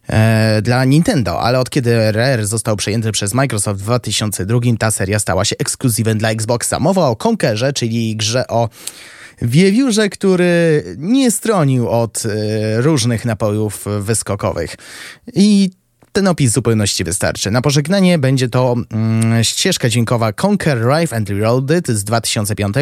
[0.08, 5.20] e, dla Nintendo, ale od kiedy Rare został przejęty przez Microsoft w 2002, ta seria
[5.20, 6.80] stała się ekskluzywem dla Xboxa.
[6.80, 8.70] Mowa o Conkerze, czyli grze o
[9.42, 14.76] wiewiórze, który nie stronił od e, różnych napojów wyskokowych.
[15.34, 15.70] I
[16.16, 17.52] ten opis w zupełności wystarczy.
[17.52, 22.76] Na pożegnanie będzie to mm, ścieżka dźwiękowa Conquer Rive and Reloaded z 2005,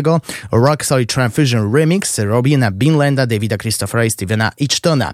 [0.51, 5.13] Rock Solid Transfusion Remix Robina Binlanda, Davida Christophera i Stevena Ichtona.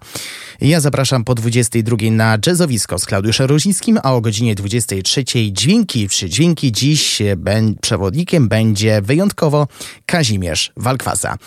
[0.61, 6.29] Ja zapraszam po 22 na jazzowisko z Klaudiuszem Ruzińskim, a o godzinie 23 dźwięki przy
[6.29, 6.71] dźwięki.
[6.71, 9.67] Dziś ben, przewodnikiem będzie wyjątkowo
[10.05, 11.37] Kazimierz Walkwasa.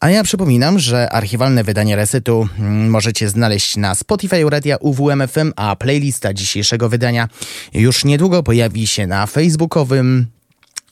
[0.00, 5.76] A ja przypominam, że archiwalne wydanie Resetu mm, możecie znaleźć na Spotify Radia UWMFM, a
[5.76, 7.28] playlista dzisiejszego wydania
[7.74, 10.26] już niedługo pojawi się na facebookowym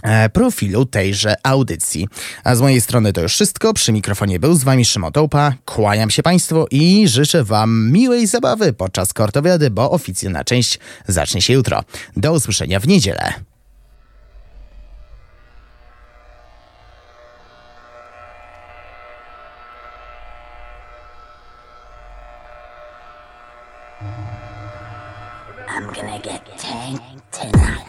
[0.03, 2.09] e, profilu tejże audycji.
[2.45, 3.75] A z mojej strony to już wszystko.
[3.75, 5.55] Przy mikrofonie był z wami Szymon Tołpa.
[5.65, 11.53] Kłaniam się Państwu i życzę Wam miłej zabawy podczas kortowiady, bo oficjalna część zacznie się
[11.53, 11.85] jutro.
[12.17, 13.54] Do usłyszenia w niedzielę.
[25.95, 27.84] Gonna get tanked tonight.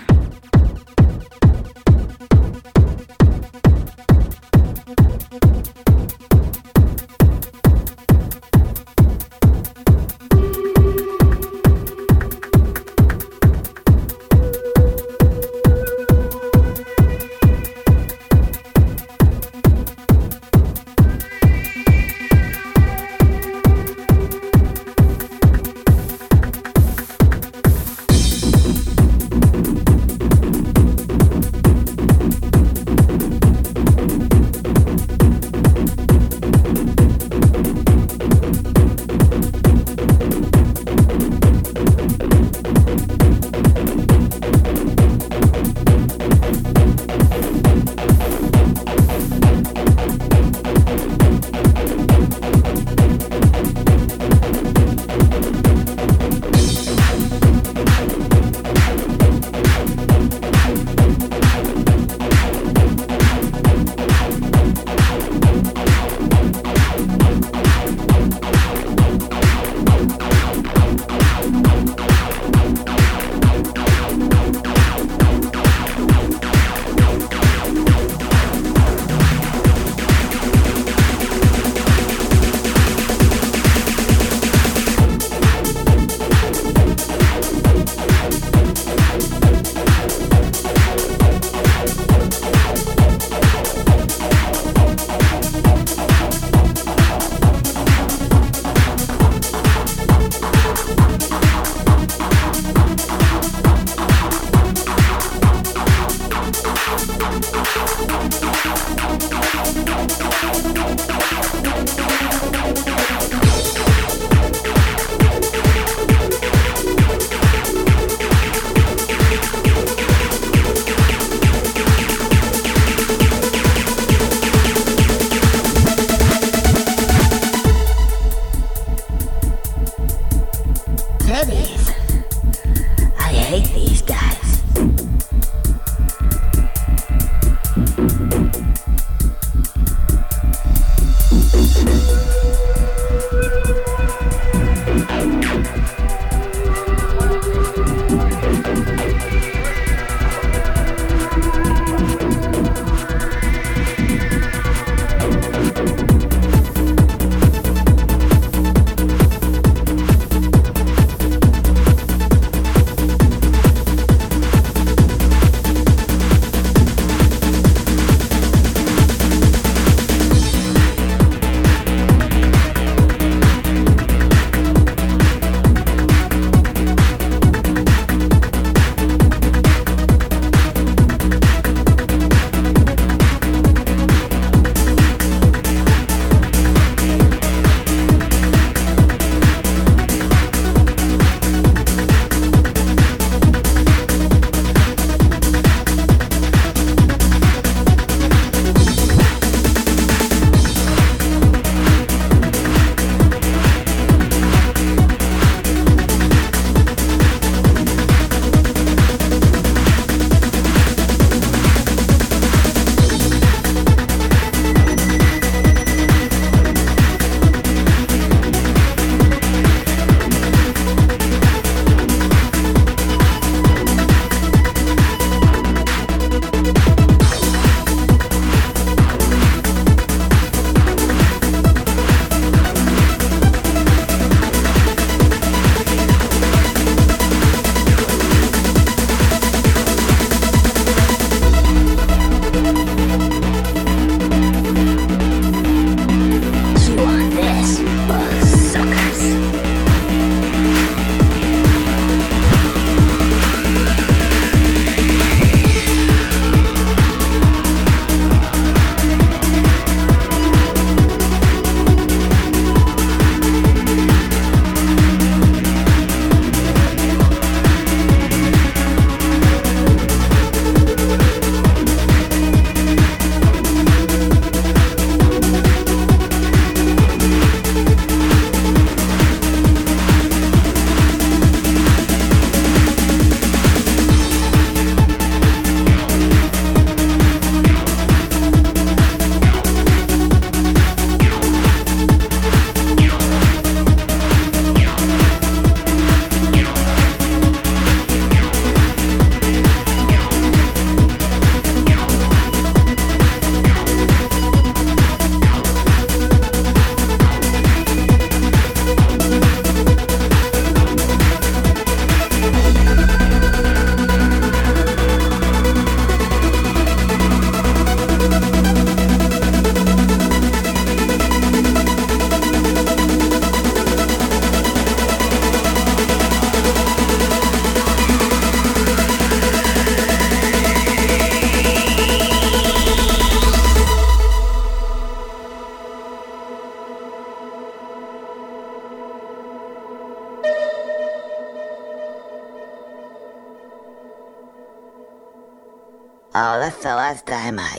[347.46, 347.75] The last